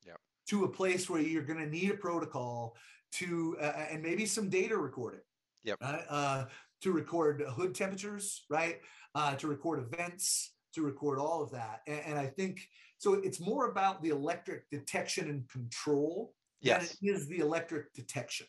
[0.07, 0.21] Yep.
[0.49, 2.77] To a place where you're going to need a protocol
[3.13, 5.23] to, uh, and maybe some data recording.
[5.65, 5.79] Yep.
[5.81, 6.05] Right?
[6.09, 6.45] Uh,
[6.83, 8.81] to record hood temperatures, right?
[9.15, 11.81] Uh, to record events, to record all of that.
[11.87, 12.61] And, and I think
[12.99, 13.15] so.
[13.15, 16.97] It's more about the electric detection and control than Yes.
[17.03, 18.47] it is the electric detection.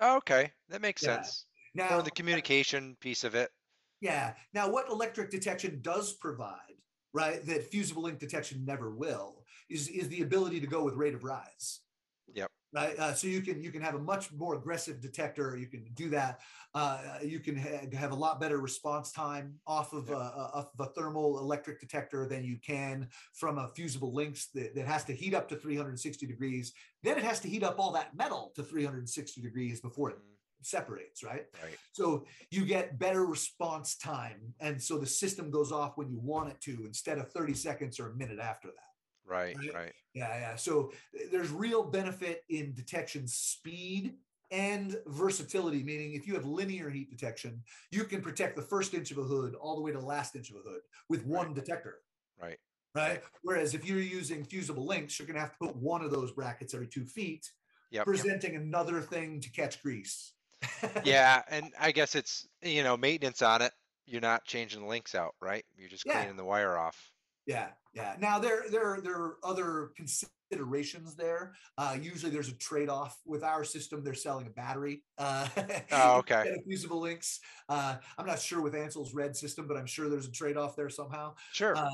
[0.00, 0.52] Oh, okay.
[0.68, 1.16] That makes Yeah.
[1.22, 1.46] sense.
[1.74, 3.50] Now, Or the communication piece of it.
[4.00, 4.34] Yeah.
[4.52, 6.76] Now, what electric detection does provide,
[7.12, 11.14] right, that fusible link detection never will, is is the ability to go with rate
[11.14, 11.80] of rise.
[12.34, 12.50] Yep.
[12.74, 12.98] Right.
[12.98, 15.56] Uh, so you can you can have a much more aggressive detector.
[15.56, 16.40] You can do that.
[16.74, 20.16] Uh, you can ha- have a lot better response time off of Yep.
[20.16, 24.74] a, off of a thermal electric detector than you can from a fusible links that,
[24.74, 26.72] that has to heat up to 360 degrees.
[27.04, 30.66] Then it has to heat up all that metal to 360 degrees before it Mm,
[30.66, 31.44] separates, right?
[31.62, 31.76] Right.
[31.92, 34.54] So you get better response time.
[34.60, 38.00] And so the system goes off when you want it to instead of 30 seconds
[38.00, 38.93] or a minute after that.
[39.26, 39.56] Right.
[39.56, 39.74] Right.
[39.74, 39.92] Right.
[40.14, 40.56] Yeah, yeah.
[40.56, 40.92] So
[41.32, 44.14] there's real benefit in detection speed
[44.50, 49.10] and versatility, meaning if you have linear heat detection, you can protect the first inch
[49.10, 51.46] of a hood all the way to the last inch of a hood with one
[51.48, 51.54] Right.
[51.56, 52.00] detector.
[52.40, 52.58] Right.
[52.94, 53.22] Right.
[53.42, 56.30] Whereas if you're using fusible links, you're going to have to put one of those
[56.32, 57.50] brackets every two feet,
[57.90, 58.04] Yep.
[58.06, 60.32] presenting another thing to catch grease.
[61.04, 63.72] Yeah, and I guess it's you know maintenance on it.
[64.06, 65.64] You're not changing the links out, right?
[65.76, 66.12] You're just Yeah.
[66.20, 67.10] cleaning the wire off.
[67.46, 68.16] Yeah, yeah.
[68.18, 71.52] Now there there there are other considerations there.
[71.76, 74.04] Uh, usually there's a trade-off with our system.
[74.04, 75.02] They're selling a battery.
[75.18, 75.48] Uh,
[75.92, 76.56] Oh, okay.
[76.66, 77.40] Fusible links.
[77.68, 80.88] Uh, I'm not sure with Ansul's red system, but I'm sure there's a trade-off there
[80.90, 81.34] somehow.
[81.52, 81.76] Sure.
[81.76, 81.88] Uh,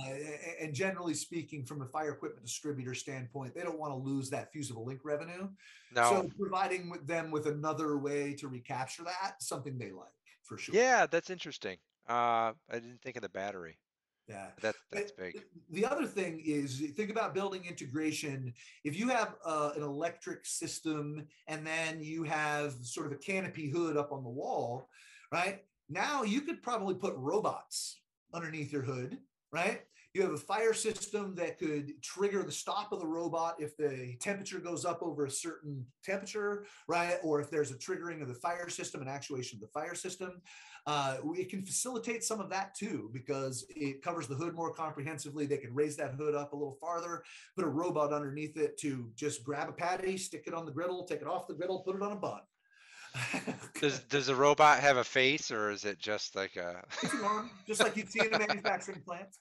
[0.60, 4.52] and generally speaking, from a fire equipment distributor standpoint, they don't want to lose that
[4.52, 5.48] fusible link revenue.
[5.94, 6.02] no.
[6.10, 10.08] So providing with them with another way to recapture that, something they like
[10.42, 10.74] for sure.
[10.74, 11.78] yeah, that's interesting.
[12.08, 13.78] Uh, I didn't think of the battery.
[14.30, 14.46] Yeah.
[14.62, 15.42] That that's big.
[15.70, 18.54] The other thing is think about building integration.
[18.84, 23.68] If you have uh, an electric system and then you have sort of a canopy
[23.68, 24.88] hood up on the wall,
[25.32, 25.64] right?
[25.88, 28.00] Now you could probably put robots
[28.32, 29.18] underneath your hood,
[29.52, 29.82] right?
[30.12, 34.16] You have a fire system that could trigger the stop of the robot if the
[34.20, 37.18] temperature goes up over a certain temperature, right?
[37.22, 40.42] Or if there's a triggering of the fire system and actuation of the fire system.
[40.86, 45.46] Uh, it can facilitate some of that too because it covers the hood more comprehensively.
[45.46, 47.22] They can raise that hood up a little farther,
[47.54, 51.04] put a robot underneath it to just grab a patty, stick it on the griddle,
[51.04, 52.40] take it off the griddle, put it on a bun.
[53.80, 56.84] Does does the robot have a face or is it just like a?
[57.02, 59.36] It's an arm, just like you'd see in a manufacturing plant.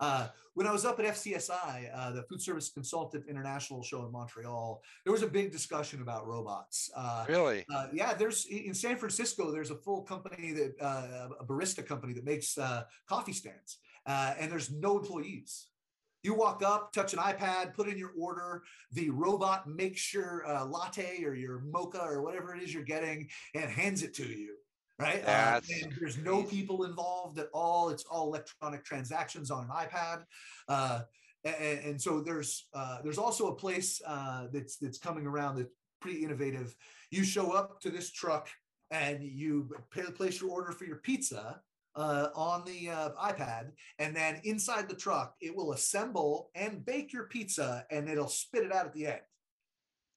[0.00, 4.12] Uh, when I was up at FCSI, uh, the Food Service Consultative International show in
[4.12, 6.90] Montreal, there was a big discussion about robots.
[6.96, 7.64] Uh, really?
[7.72, 9.52] uh, yeah, there's in San Francisco.
[9.52, 14.34] There's a full company that uh, a barista company that makes uh, coffee stands, uh,
[14.38, 15.66] and there's no employees.
[16.26, 18.64] You walk up, touch an iPad, put in your order.
[18.90, 23.28] The robot makes your uh, latte or your mocha or whatever it is you're getting
[23.54, 24.56] and hands it to you.
[24.98, 25.22] Right?
[25.24, 27.90] Uh, and there's no people involved at all.
[27.90, 30.24] It's all electronic transactions on an iPad.
[30.68, 31.02] Uh,
[31.44, 35.70] and, and so there's uh, there's also a place uh, that's that's coming around that's
[36.00, 36.74] pretty innovative.
[37.12, 38.48] You show up to this truck
[38.90, 41.60] and you pay, place your order for your pizza
[41.96, 47.12] uh, on the uh, iPad, and then inside the truck it will assemble and bake
[47.12, 49.20] your pizza, and it'll spit it out at the end.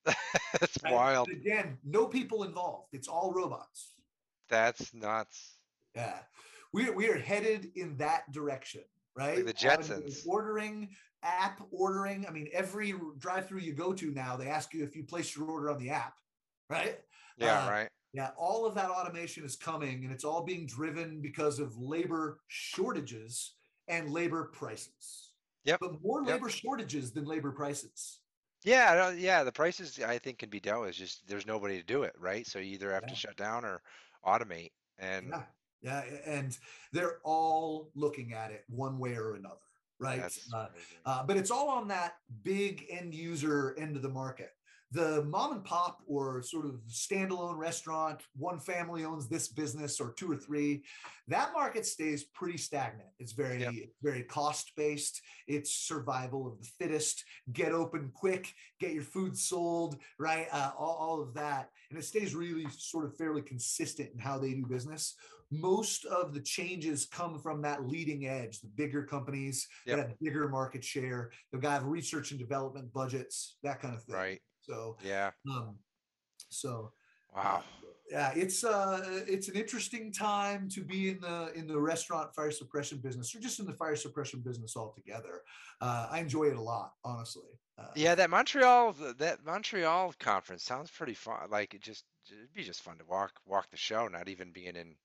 [0.59, 0.93] that's right?
[0.93, 1.29] wild.
[1.29, 2.89] Again, no people involved.
[2.93, 3.93] It's all robots.
[4.49, 5.57] That's nuts.
[5.95, 6.19] Yeah,
[6.73, 8.81] we we are headed in that direction,
[9.15, 9.45] right?
[9.45, 10.27] the Having Jetsons.
[10.27, 10.89] Ordering,
[11.23, 12.25] app ordering.
[12.27, 15.47] I mean, every drive-through you go to now, they ask you if you place your
[15.47, 16.13] order on the app,
[16.69, 16.99] right?
[17.37, 17.65] Yeah.
[17.65, 17.89] Uh, right.
[18.13, 22.39] Yeah, all of that automation is coming, and it's all being driven because of labor
[22.47, 23.55] shortages
[23.87, 25.33] and labor prices.
[25.65, 26.33] Yep, But more yep.
[26.35, 28.21] labor shortages than labor prices.
[28.63, 29.11] Yeah.
[29.11, 29.43] Yeah.
[29.43, 30.89] The prices I think can be dealt with.
[30.89, 32.45] It's just there's nobody to do it, right?
[32.47, 33.09] So you either have Yeah.
[33.09, 33.81] to shut down or
[34.25, 34.71] automate.
[34.97, 35.43] And Yeah,
[35.81, 36.57] yeah, and
[36.91, 39.61] they're all looking at it one way or another,
[39.99, 40.37] right?
[40.53, 40.67] Uh.
[41.05, 44.51] Uh, but it's all on that big end user end of the market.
[44.91, 50.13] The mom and pop or sort of standalone restaurant, one family owns this business or
[50.13, 50.83] two or three,
[51.27, 53.09] that market stays pretty stagnant.
[53.19, 53.73] It's very, Yep.
[54.01, 55.21] very cost based.
[55.47, 57.23] It's survival of the fittest.
[57.53, 60.47] Get open quick, get your food sold, right?
[60.51, 61.69] Uh, all, all of that.
[61.91, 65.15] And it stays really sort of fairly consistent in how they do business.
[65.51, 69.97] Most of the changes come from that leading edge, the bigger companies Yep.
[69.97, 71.31] that have bigger market share.
[71.51, 74.15] They've got research and development budgets, that kind of thing.
[74.15, 74.41] Right.
[74.69, 75.31] So, Yeah.
[75.49, 75.79] um,
[76.49, 76.93] so
[77.33, 77.65] Wow.
[78.09, 82.51] yeah, it's uh, it's an interesting time to be in the in the restaurant fire
[82.51, 85.43] suppression business, or just in the fire suppression business altogether.
[85.79, 87.49] Uh, I enjoy it a lot, honestly.
[87.77, 91.51] Uh, Yeah, that Montreal that Montreal conference sounds pretty fun.
[91.51, 94.75] Like it just it'd be just fun to walk walk the show, not even being
[94.75, 94.97] in,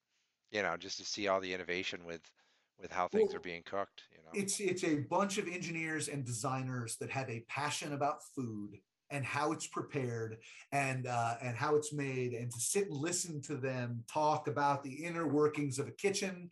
[0.51, 2.31] you know, just to see all the innovation with
[2.79, 4.43] with how things Well, are being cooked, you know.
[4.43, 8.79] it's it's a bunch of engineers and designers that have a passion about food
[9.11, 10.39] and how it's prepared
[10.73, 14.83] and uh, and how it's made and to sit and listen to them talk about
[14.83, 16.51] the inner workings of a kitchen.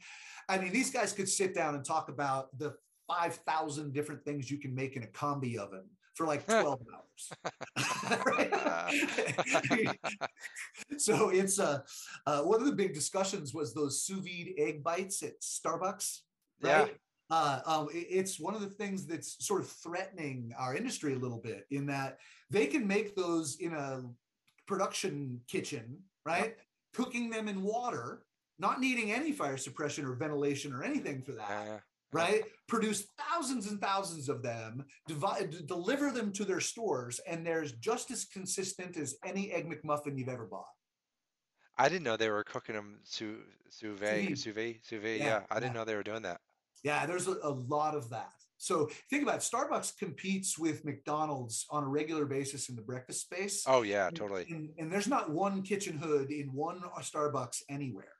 [0.48, 2.74] I mean these guys could sit down and talk about the
[3.08, 5.84] 5000 different things you can make in a combi oven
[6.14, 7.32] for like 12 hours.
[10.98, 11.80] So it's uh,
[12.26, 16.20] uh one of the big discussions was those sous vide egg bites at starbucks
[16.62, 16.86] yeah.
[17.32, 21.38] Uh, um, it's one of the things that's sort of threatening our industry a little
[21.38, 22.18] bit in that
[22.50, 24.02] they can make those in a
[24.66, 26.56] production kitchen, right?
[26.92, 28.22] cooking them in water,
[28.58, 31.50] not needing any fire suppression or ventilation or anything for that.
[31.50, 31.78] Uh,
[32.12, 32.42] right?
[32.68, 38.10] Produce thousands and thousands of them, divide, deliver them to their stores, and there's just
[38.10, 40.66] as consistent as any egg McMuffin you've ever bought.
[41.78, 43.38] I didn't know they were cooking them sous
[43.70, 45.20] sous vide, sous vide, sous vide.
[45.20, 45.80] Yeah, Yeah, I didn't yeah.
[45.80, 46.38] know they were doing that.
[46.82, 48.32] Yeah, there's a, a lot of that.
[48.58, 49.40] So think about it.
[49.40, 53.64] Starbucks competes with McDonald's on a regular basis in the breakfast space.
[53.66, 54.46] Oh yeah, And- totally.
[54.50, 58.12] And, and there's not one kitchen hood in one Starbucks anywhere.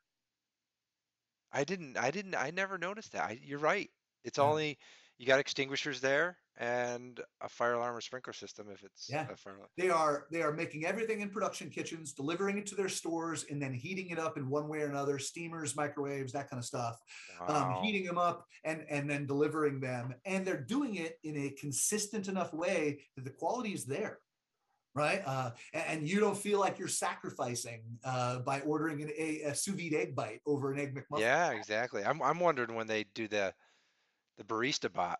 [1.52, 3.22] I didn't, I didn't, I never noticed that.
[3.24, 3.90] I, you're right.
[4.24, 4.44] It's Yeah.
[4.44, 4.78] only
[5.18, 9.26] you got extinguishers there and a fire alarm or sprinkler system if it's Yeah.
[9.30, 9.70] a fire alarm.
[9.76, 13.60] They are they are making everything in production kitchens, delivering it to their stores, and
[13.60, 17.00] then heating it up in one way or another, steamers, microwaves, that kind of stuff.
[17.48, 21.50] um, heating them up and and then delivering them and they're doing it in a
[21.50, 24.20] consistent enough way that the quality is there
[24.94, 29.40] right uh, and, and you don't feel like you're sacrificing uh, by ordering an, a,
[29.42, 32.04] a sous vide egg bite over an egg mcmuffin Yeah, exactly.
[32.04, 33.52] I'm, I'm wondering when they do the,
[34.36, 35.18] the barista bot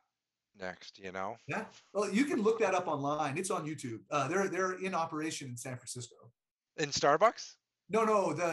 [0.63, 0.99] next.
[0.99, 1.37] You know?
[1.49, 4.95] yeah well you can look that up online it's on youtube uh, they're they're in
[4.95, 6.17] operation in san francisco
[6.79, 7.55] In Starbucks?
[7.91, 8.51] no no the,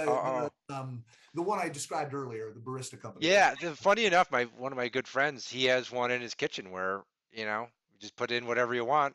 [0.70, 1.04] the um
[1.36, 3.54] the one i described earlier the barista company Yeah.
[3.62, 6.72] The, funny enough, my one of my good friends, he has one in his kitchen
[6.72, 9.14] where you know you just put in whatever you want,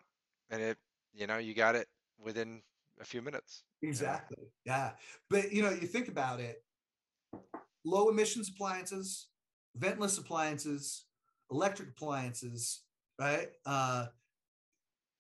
[0.50, 0.78] and it,
[1.12, 1.88] you know, you got it
[2.18, 2.62] within
[3.00, 3.64] a few minutes.
[3.82, 4.44] Exactly.
[4.64, 4.92] Yeah.
[5.28, 6.62] But you know, you think about it,
[7.84, 9.28] low emissions appliances,
[9.76, 11.06] ventless appliances,
[11.50, 12.83] electric appliances,
[13.18, 13.48] right?
[13.66, 14.06] Uh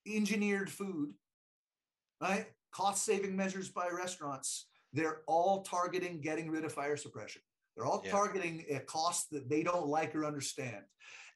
[0.06, 1.14] engineered food,
[2.20, 2.46] right?
[2.72, 4.66] Cost saving measures by restaurants.
[4.92, 7.42] They're all targeting getting rid of fire suppression.
[7.74, 8.10] They're all Yeah.
[8.12, 10.84] targeting a cost that they don't like or understand.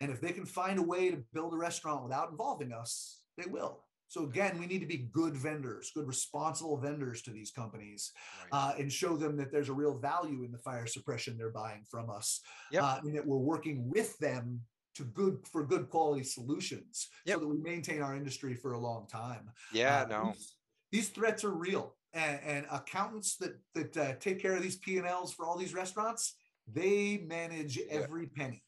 [0.00, 3.46] And if they can find a way to build a restaurant without involving us, they
[3.46, 3.84] will.
[4.06, 8.48] So again, we need to be good vendors, good responsible vendors to these companies, Right.
[8.52, 11.84] uh, and show them that there's a real value in the fire suppression they're buying
[11.84, 12.40] from us,
[12.70, 12.82] Yep.
[12.82, 14.64] uh, and that we're working with them
[14.98, 17.34] to good for good quality solutions, Yep.
[17.36, 19.50] so that we maintain our industry for a long time.
[19.72, 20.02] yeah.
[20.02, 20.32] Uh, no.
[20.34, 20.54] These,
[20.92, 24.98] these threats are real, and, and accountants that that uh, take care of these P
[24.98, 26.34] and Ls for all these restaurants,
[26.66, 28.62] they manage every penny.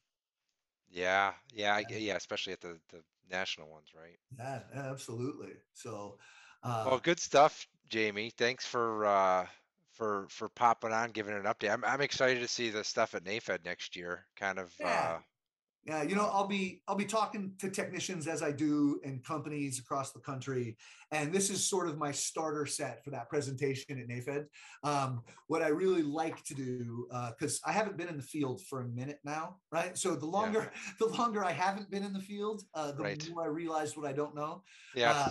[0.91, 1.33] Yeah.
[1.53, 1.75] Yeah.
[1.77, 2.17] I, yeah.
[2.17, 3.01] Especially at the the
[3.31, 4.19] national ones, right?
[4.39, 4.61] Yeah,
[4.91, 5.53] absolutely.
[5.73, 6.19] So,
[6.65, 8.33] uh, Well, good stuff, Jamie.
[8.37, 9.47] Thanks for uh
[9.93, 11.71] for for popping on, giving an update.
[11.73, 14.27] I'm I'm excited to see the stuff at NAFED next year.
[14.37, 14.87] Kind of Yeah.
[15.17, 15.19] uh
[15.87, 19.79] Yeah, you know, I'll be I'll be talking to technicians as I do and companies
[19.79, 20.77] across the country,
[21.11, 24.45] and this is sort of my starter set for that presentation at NAFED.
[24.85, 28.83] Um, what I really like to do, because I haven't been in the field for
[28.83, 29.97] a minute now, right?
[29.97, 33.31] So the longer the longer I haven't been in the field, uh, the Right.
[33.31, 34.63] more I realize what I don't know.
[34.95, 35.31] yeah.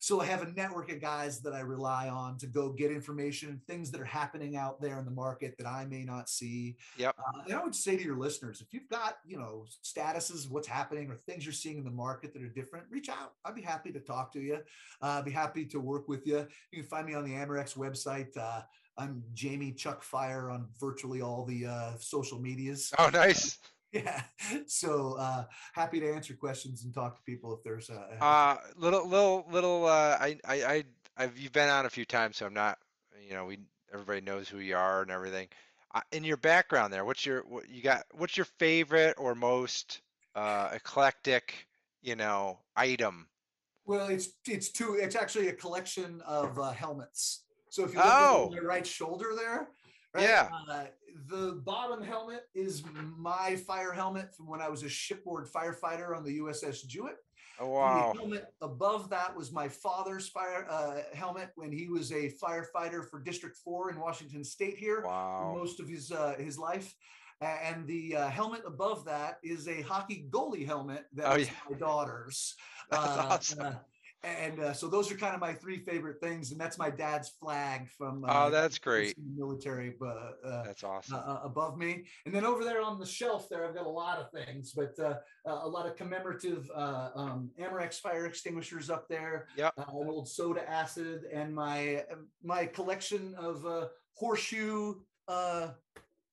[0.00, 3.60] So I have a network of guys that I rely on to go get information,
[3.66, 6.76] things that are happening out there in the market that I may not see.
[6.96, 7.14] Yep.
[7.18, 10.66] Uh, and I would say to your listeners, if you've got you know statuses, what's
[10.66, 13.34] happening, or things you're seeing in the market that are different, reach out.
[13.44, 14.56] I'd be happy to talk to you.
[15.02, 16.46] Uh, I'd be happy to work with you.
[16.72, 18.34] You can find me on the Amerex website.
[18.36, 18.62] Uh,
[18.96, 22.92] I'm Jamie Chuck Fire on virtually all the uh, social medias.
[22.98, 23.58] Oh, nice.
[23.92, 24.22] Yeah.
[24.66, 28.16] So uh, happy to answer questions and talk to people if there's a.
[28.20, 29.86] Uh, little, little, little.
[29.86, 30.84] Uh, I, I, I,
[31.16, 32.78] I've you've been on a few times, so I'm not.
[33.26, 33.58] You know, we
[33.92, 35.48] everybody knows who you are and everything.
[35.94, 38.04] Uh, in your background there, what's your what you got?
[38.12, 40.00] What's your favorite or most
[40.34, 41.66] uh, eclectic,
[42.02, 43.28] you know, item?
[43.84, 44.94] Well, it's it's two.
[45.00, 47.44] It's actually a collection of uh, helmets.
[47.70, 48.44] So if you look Oh.
[48.46, 49.68] at my right shoulder there,
[50.14, 50.48] right, Yeah.
[50.68, 50.86] uh,
[51.28, 52.82] the bottom helmet is
[53.16, 57.16] my fire helmet from when I was a shipboard firefighter on the USS Jouett.
[57.58, 58.12] Oh, wow.
[58.12, 63.06] The helmet above that was my father's fire uh, helmet when he was a firefighter
[63.08, 65.52] for District Four in Washington State here Wow.
[65.54, 66.94] most of his uh, his life.
[67.42, 71.54] And the uh, helmet above that is a hockey goalie helmet that Oh, was yeah.
[71.70, 72.54] my daughter's.
[72.90, 73.76] That's Uh, awesome.
[74.22, 77.30] And uh, so those are kind of my three favorite things, and that's my dad's
[77.40, 78.22] flag from.
[78.28, 79.14] Oh, uh, that's great.
[79.34, 81.22] Military, but uh, That's uh, awesome.
[81.26, 84.18] uh, above me, and then over there on the shelf there, I've got a lot
[84.18, 85.14] of things, but uh,
[85.46, 89.48] a lot of commemorative uh, um, Amerex fire extinguishers up there.
[89.56, 89.72] Yep.
[89.78, 92.04] Uh, an old soda acid, and my
[92.44, 94.96] my collection of uh, horseshoe
[95.28, 95.68] uh,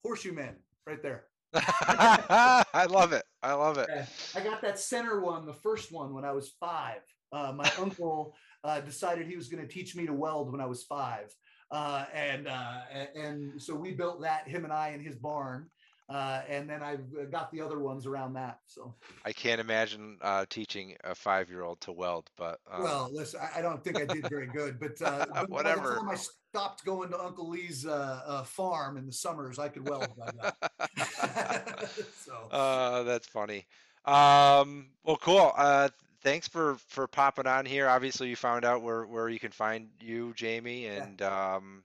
[0.03, 1.25] horseshoe men right there.
[1.53, 3.23] I love it.
[3.41, 3.87] I love it.
[3.89, 7.01] Yeah, I got that center one, the first one, when I was five.
[7.31, 10.65] Uh, my uncle uh, decided he was going to teach me to weld when I
[10.65, 11.33] was five,
[11.71, 12.79] uh, and uh,
[13.15, 15.69] and so we built that him and I in his barn,
[16.09, 18.59] uh, and then I've uh, got the other ones around that.
[18.67, 23.59] So I can't imagine uh, teaching a five-year-old to weld, but uh, well, listen, I,
[23.59, 26.01] I don't think I did very good, but, uh, but Whatever.
[26.03, 26.15] My,
[26.57, 30.33] stopped going to Uncle Lee's uh, uh, farm in the summers, I could have done
[30.41, 31.89] that.
[32.17, 32.33] so.
[32.49, 33.65] Uh, that's funny.
[34.05, 35.51] Um, well, cool.
[35.55, 35.89] Uh,
[36.27, 37.87] thanks for for popping on here.
[37.87, 41.55] Obviously, you found out where where you can find you, Jamie, and yeah.
[41.55, 41.83] um,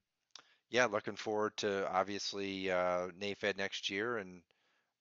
[0.70, 4.42] yeah, looking forward to obviously uh, NAFED next year, and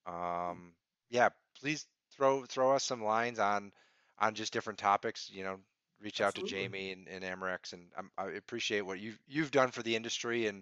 [0.06, 0.74] um,
[1.10, 1.30] yeah,
[1.60, 3.72] please throw throw us some lines on
[4.20, 5.32] on just different topics.
[5.34, 5.58] You know,
[6.00, 9.72] reach out to Jamie and, and Amerex, and I'm, i appreciate what you've you've done
[9.72, 10.62] for the industry and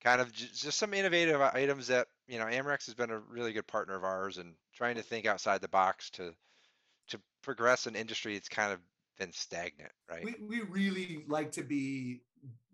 [0.00, 3.52] kind of just, just, some innovative items that you know Amerex has been a really
[3.52, 6.32] good partner of ours and trying to think outside the box to
[7.42, 8.78] progress an industry, it's kind of
[9.18, 10.24] been stagnant, right?
[10.24, 12.22] We we really like to be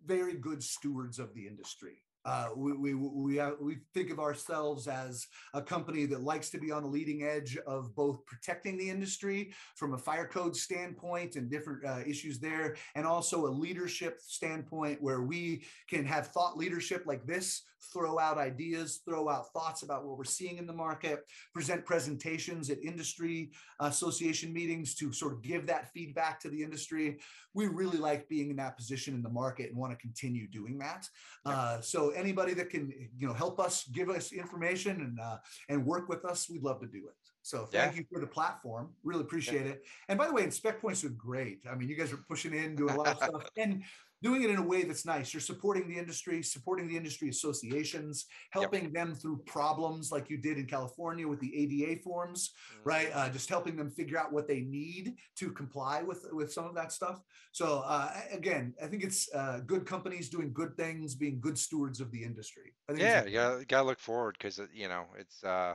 [0.06, 2.02] very good stewards of the industry.
[2.24, 6.58] Uh, we we we, uh, we think of ourselves as a company that likes to
[6.58, 11.36] be on the leading edge of both protecting the industry from a fire code standpoint
[11.36, 16.58] and different uh, issues there, and also a leadership standpoint where we can have thought
[16.58, 17.62] leadership like this,
[17.92, 21.20] throw out ideas, throw out thoughts about what we're seeing in the market,
[21.54, 23.50] present presentations at industry
[23.80, 27.18] association meetings to sort of give that feedback to the industry.
[27.54, 30.78] We really like being in that position in the market and want to continue doing
[30.78, 31.08] that.
[31.44, 35.36] Uh, so anybody that can you know help us give us information and uh,
[35.68, 37.98] and work with us we'd love to do it so thank yeah.
[37.98, 39.72] you for the platform really appreciate yeah.
[39.72, 42.54] it and by the way inspect points are great i mean you guys are pushing
[42.54, 43.82] in doing a lot of stuff and
[44.22, 45.32] doing it in a way that's nice.
[45.32, 48.92] You're supporting the industry, supporting the industry associations, helping yep.
[48.92, 52.88] them through problems like you did in California with the ADA forms, mm-hmm.
[52.88, 53.10] right?
[53.14, 56.74] Uh, just helping them figure out what they need to comply with with some of
[56.74, 57.20] that stuff.
[57.52, 62.00] So uh, again, I think it's uh, good companies doing good things, being good stewards
[62.00, 62.74] of the industry.
[62.94, 65.74] yeah, you gotta, gotta look forward because you know it's uh,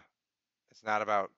[0.72, 1.32] it's not about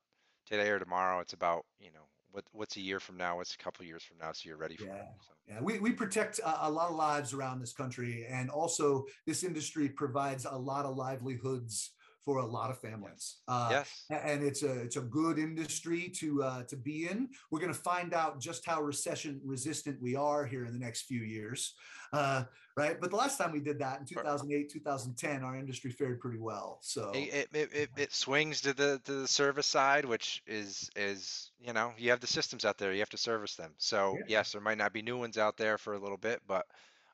[0.48, 1.20] today or tomorrow.
[1.20, 3.38] It's about you know what what's a year from now?
[3.38, 4.34] What's a couple years from now?
[4.34, 4.96] So you're ready for yeah.
[4.96, 5.06] it.
[5.22, 5.34] So.
[5.48, 9.44] Yeah, we, we protect a, a, lot of lives around this country, and also this
[9.44, 11.92] industry provides a lot of livelihoods
[12.26, 13.38] for a lot of families.
[13.48, 14.06] Uh, yes.
[14.10, 17.30] And it's a it's a good industry to uh, to be in.
[17.52, 21.04] We're going to find out just how recession resistant we are here in the next
[21.04, 21.76] few years,
[22.14, 22.46] uh,
[22.76, 23.00] right?
[23.00, 26.80] But the last time we did that in 2008, 2010, our industry fared pretty well.
[26.82, 31.52] So it it, it, it swings to the to the service side, which is is
[31.60, 33.72] you know you have the systems out there, you have to service them.
[33.78, 34.26] So yeah.
[34.28, 36.66] yes, there might not be new ones out there for a little bit, but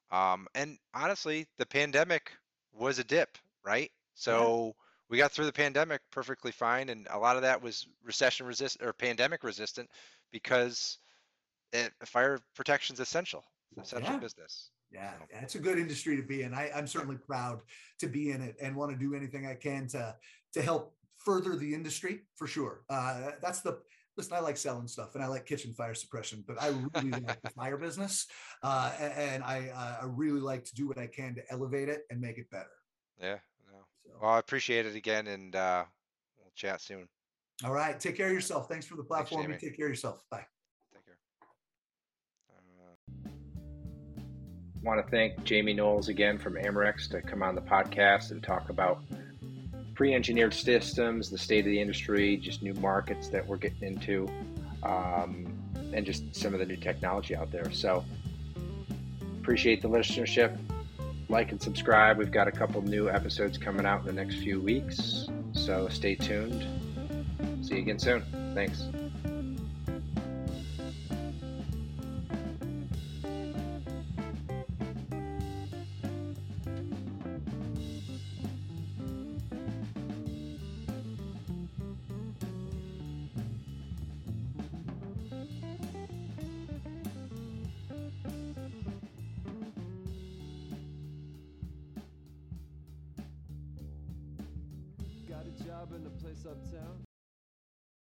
[0.10, 2.32] um, and honestly, the pandemic
[2.74, 3.92] was a dip, right?
[4.16, 4.74] So.
[5.12, 8.88] We got through the pandemic perfectly fine, and a lot of that was recession resistant
[8.88, 9.90] or pandemic resistant
[10.32, 11.00] because
[11.74, 13.44] it, fire protection is essential.
[13.76, 14.20] It's essential yeah.
[14.20, 14.70] business.
[14.90, 15.26] Yeah, so.
[15.42, 16.54] it's a good industry to be in.
[16.54, 17.60] I, I'm certainly proud
[18.00, 20.16] to be in it and want to do anything I can to
[20.54, 22.84] to help further the industry for sure.
[22.90, 23.80] Uh, that's the
[24.16, 24.34] listen.
[24.34, 27.50] I like selling stuff and I like kitchen fire suppression, but I really like the
[27.50, 28.28] fire business,
[28.64, 32.22] uh, and I I really like to do what I can to elevate it and
[32.22, 32.72] make it better.
[33.20, 33.40] Yeah.
[34.22, 35.84] Well, I appreciate it again, and uh,
[36.38, 37.08] we'll chat soon.
[37.64, 38.00] All right.
[38.00, 38.70] Take care of yourself.
[38.70, 39.48] Thanks for the platform.
[39.48, 40.22] Thanks, take care of yourself.
[40.30, 40.46] Bye.
[40.94, 41.18] Take care.
[43.26, 43.30] Uh...
[44.84, 48.70] Want to thank Jamie Knowles again from Amerex to come on the podcast and talk
[48.70, 49.02] about
[49.96, 54.28] pre-engineered systems, the state of the industry, just new markets that we're getting into,
[54.84, 55.52] um,
[55.94, 57.72] and just some of the new technology out there.
[57.72, 58.06] So
[59.40, 60.58] appreciate the listenership
[61.32, 62.18] like and subscribe.
[62.18, 66.14] We've got a couple new episodes coming out in the next few weeks, so stay
[66.14, 66.66] tuned.
[67.62, 68.24] See you again soon.
[68.54, 68.84] Thanks.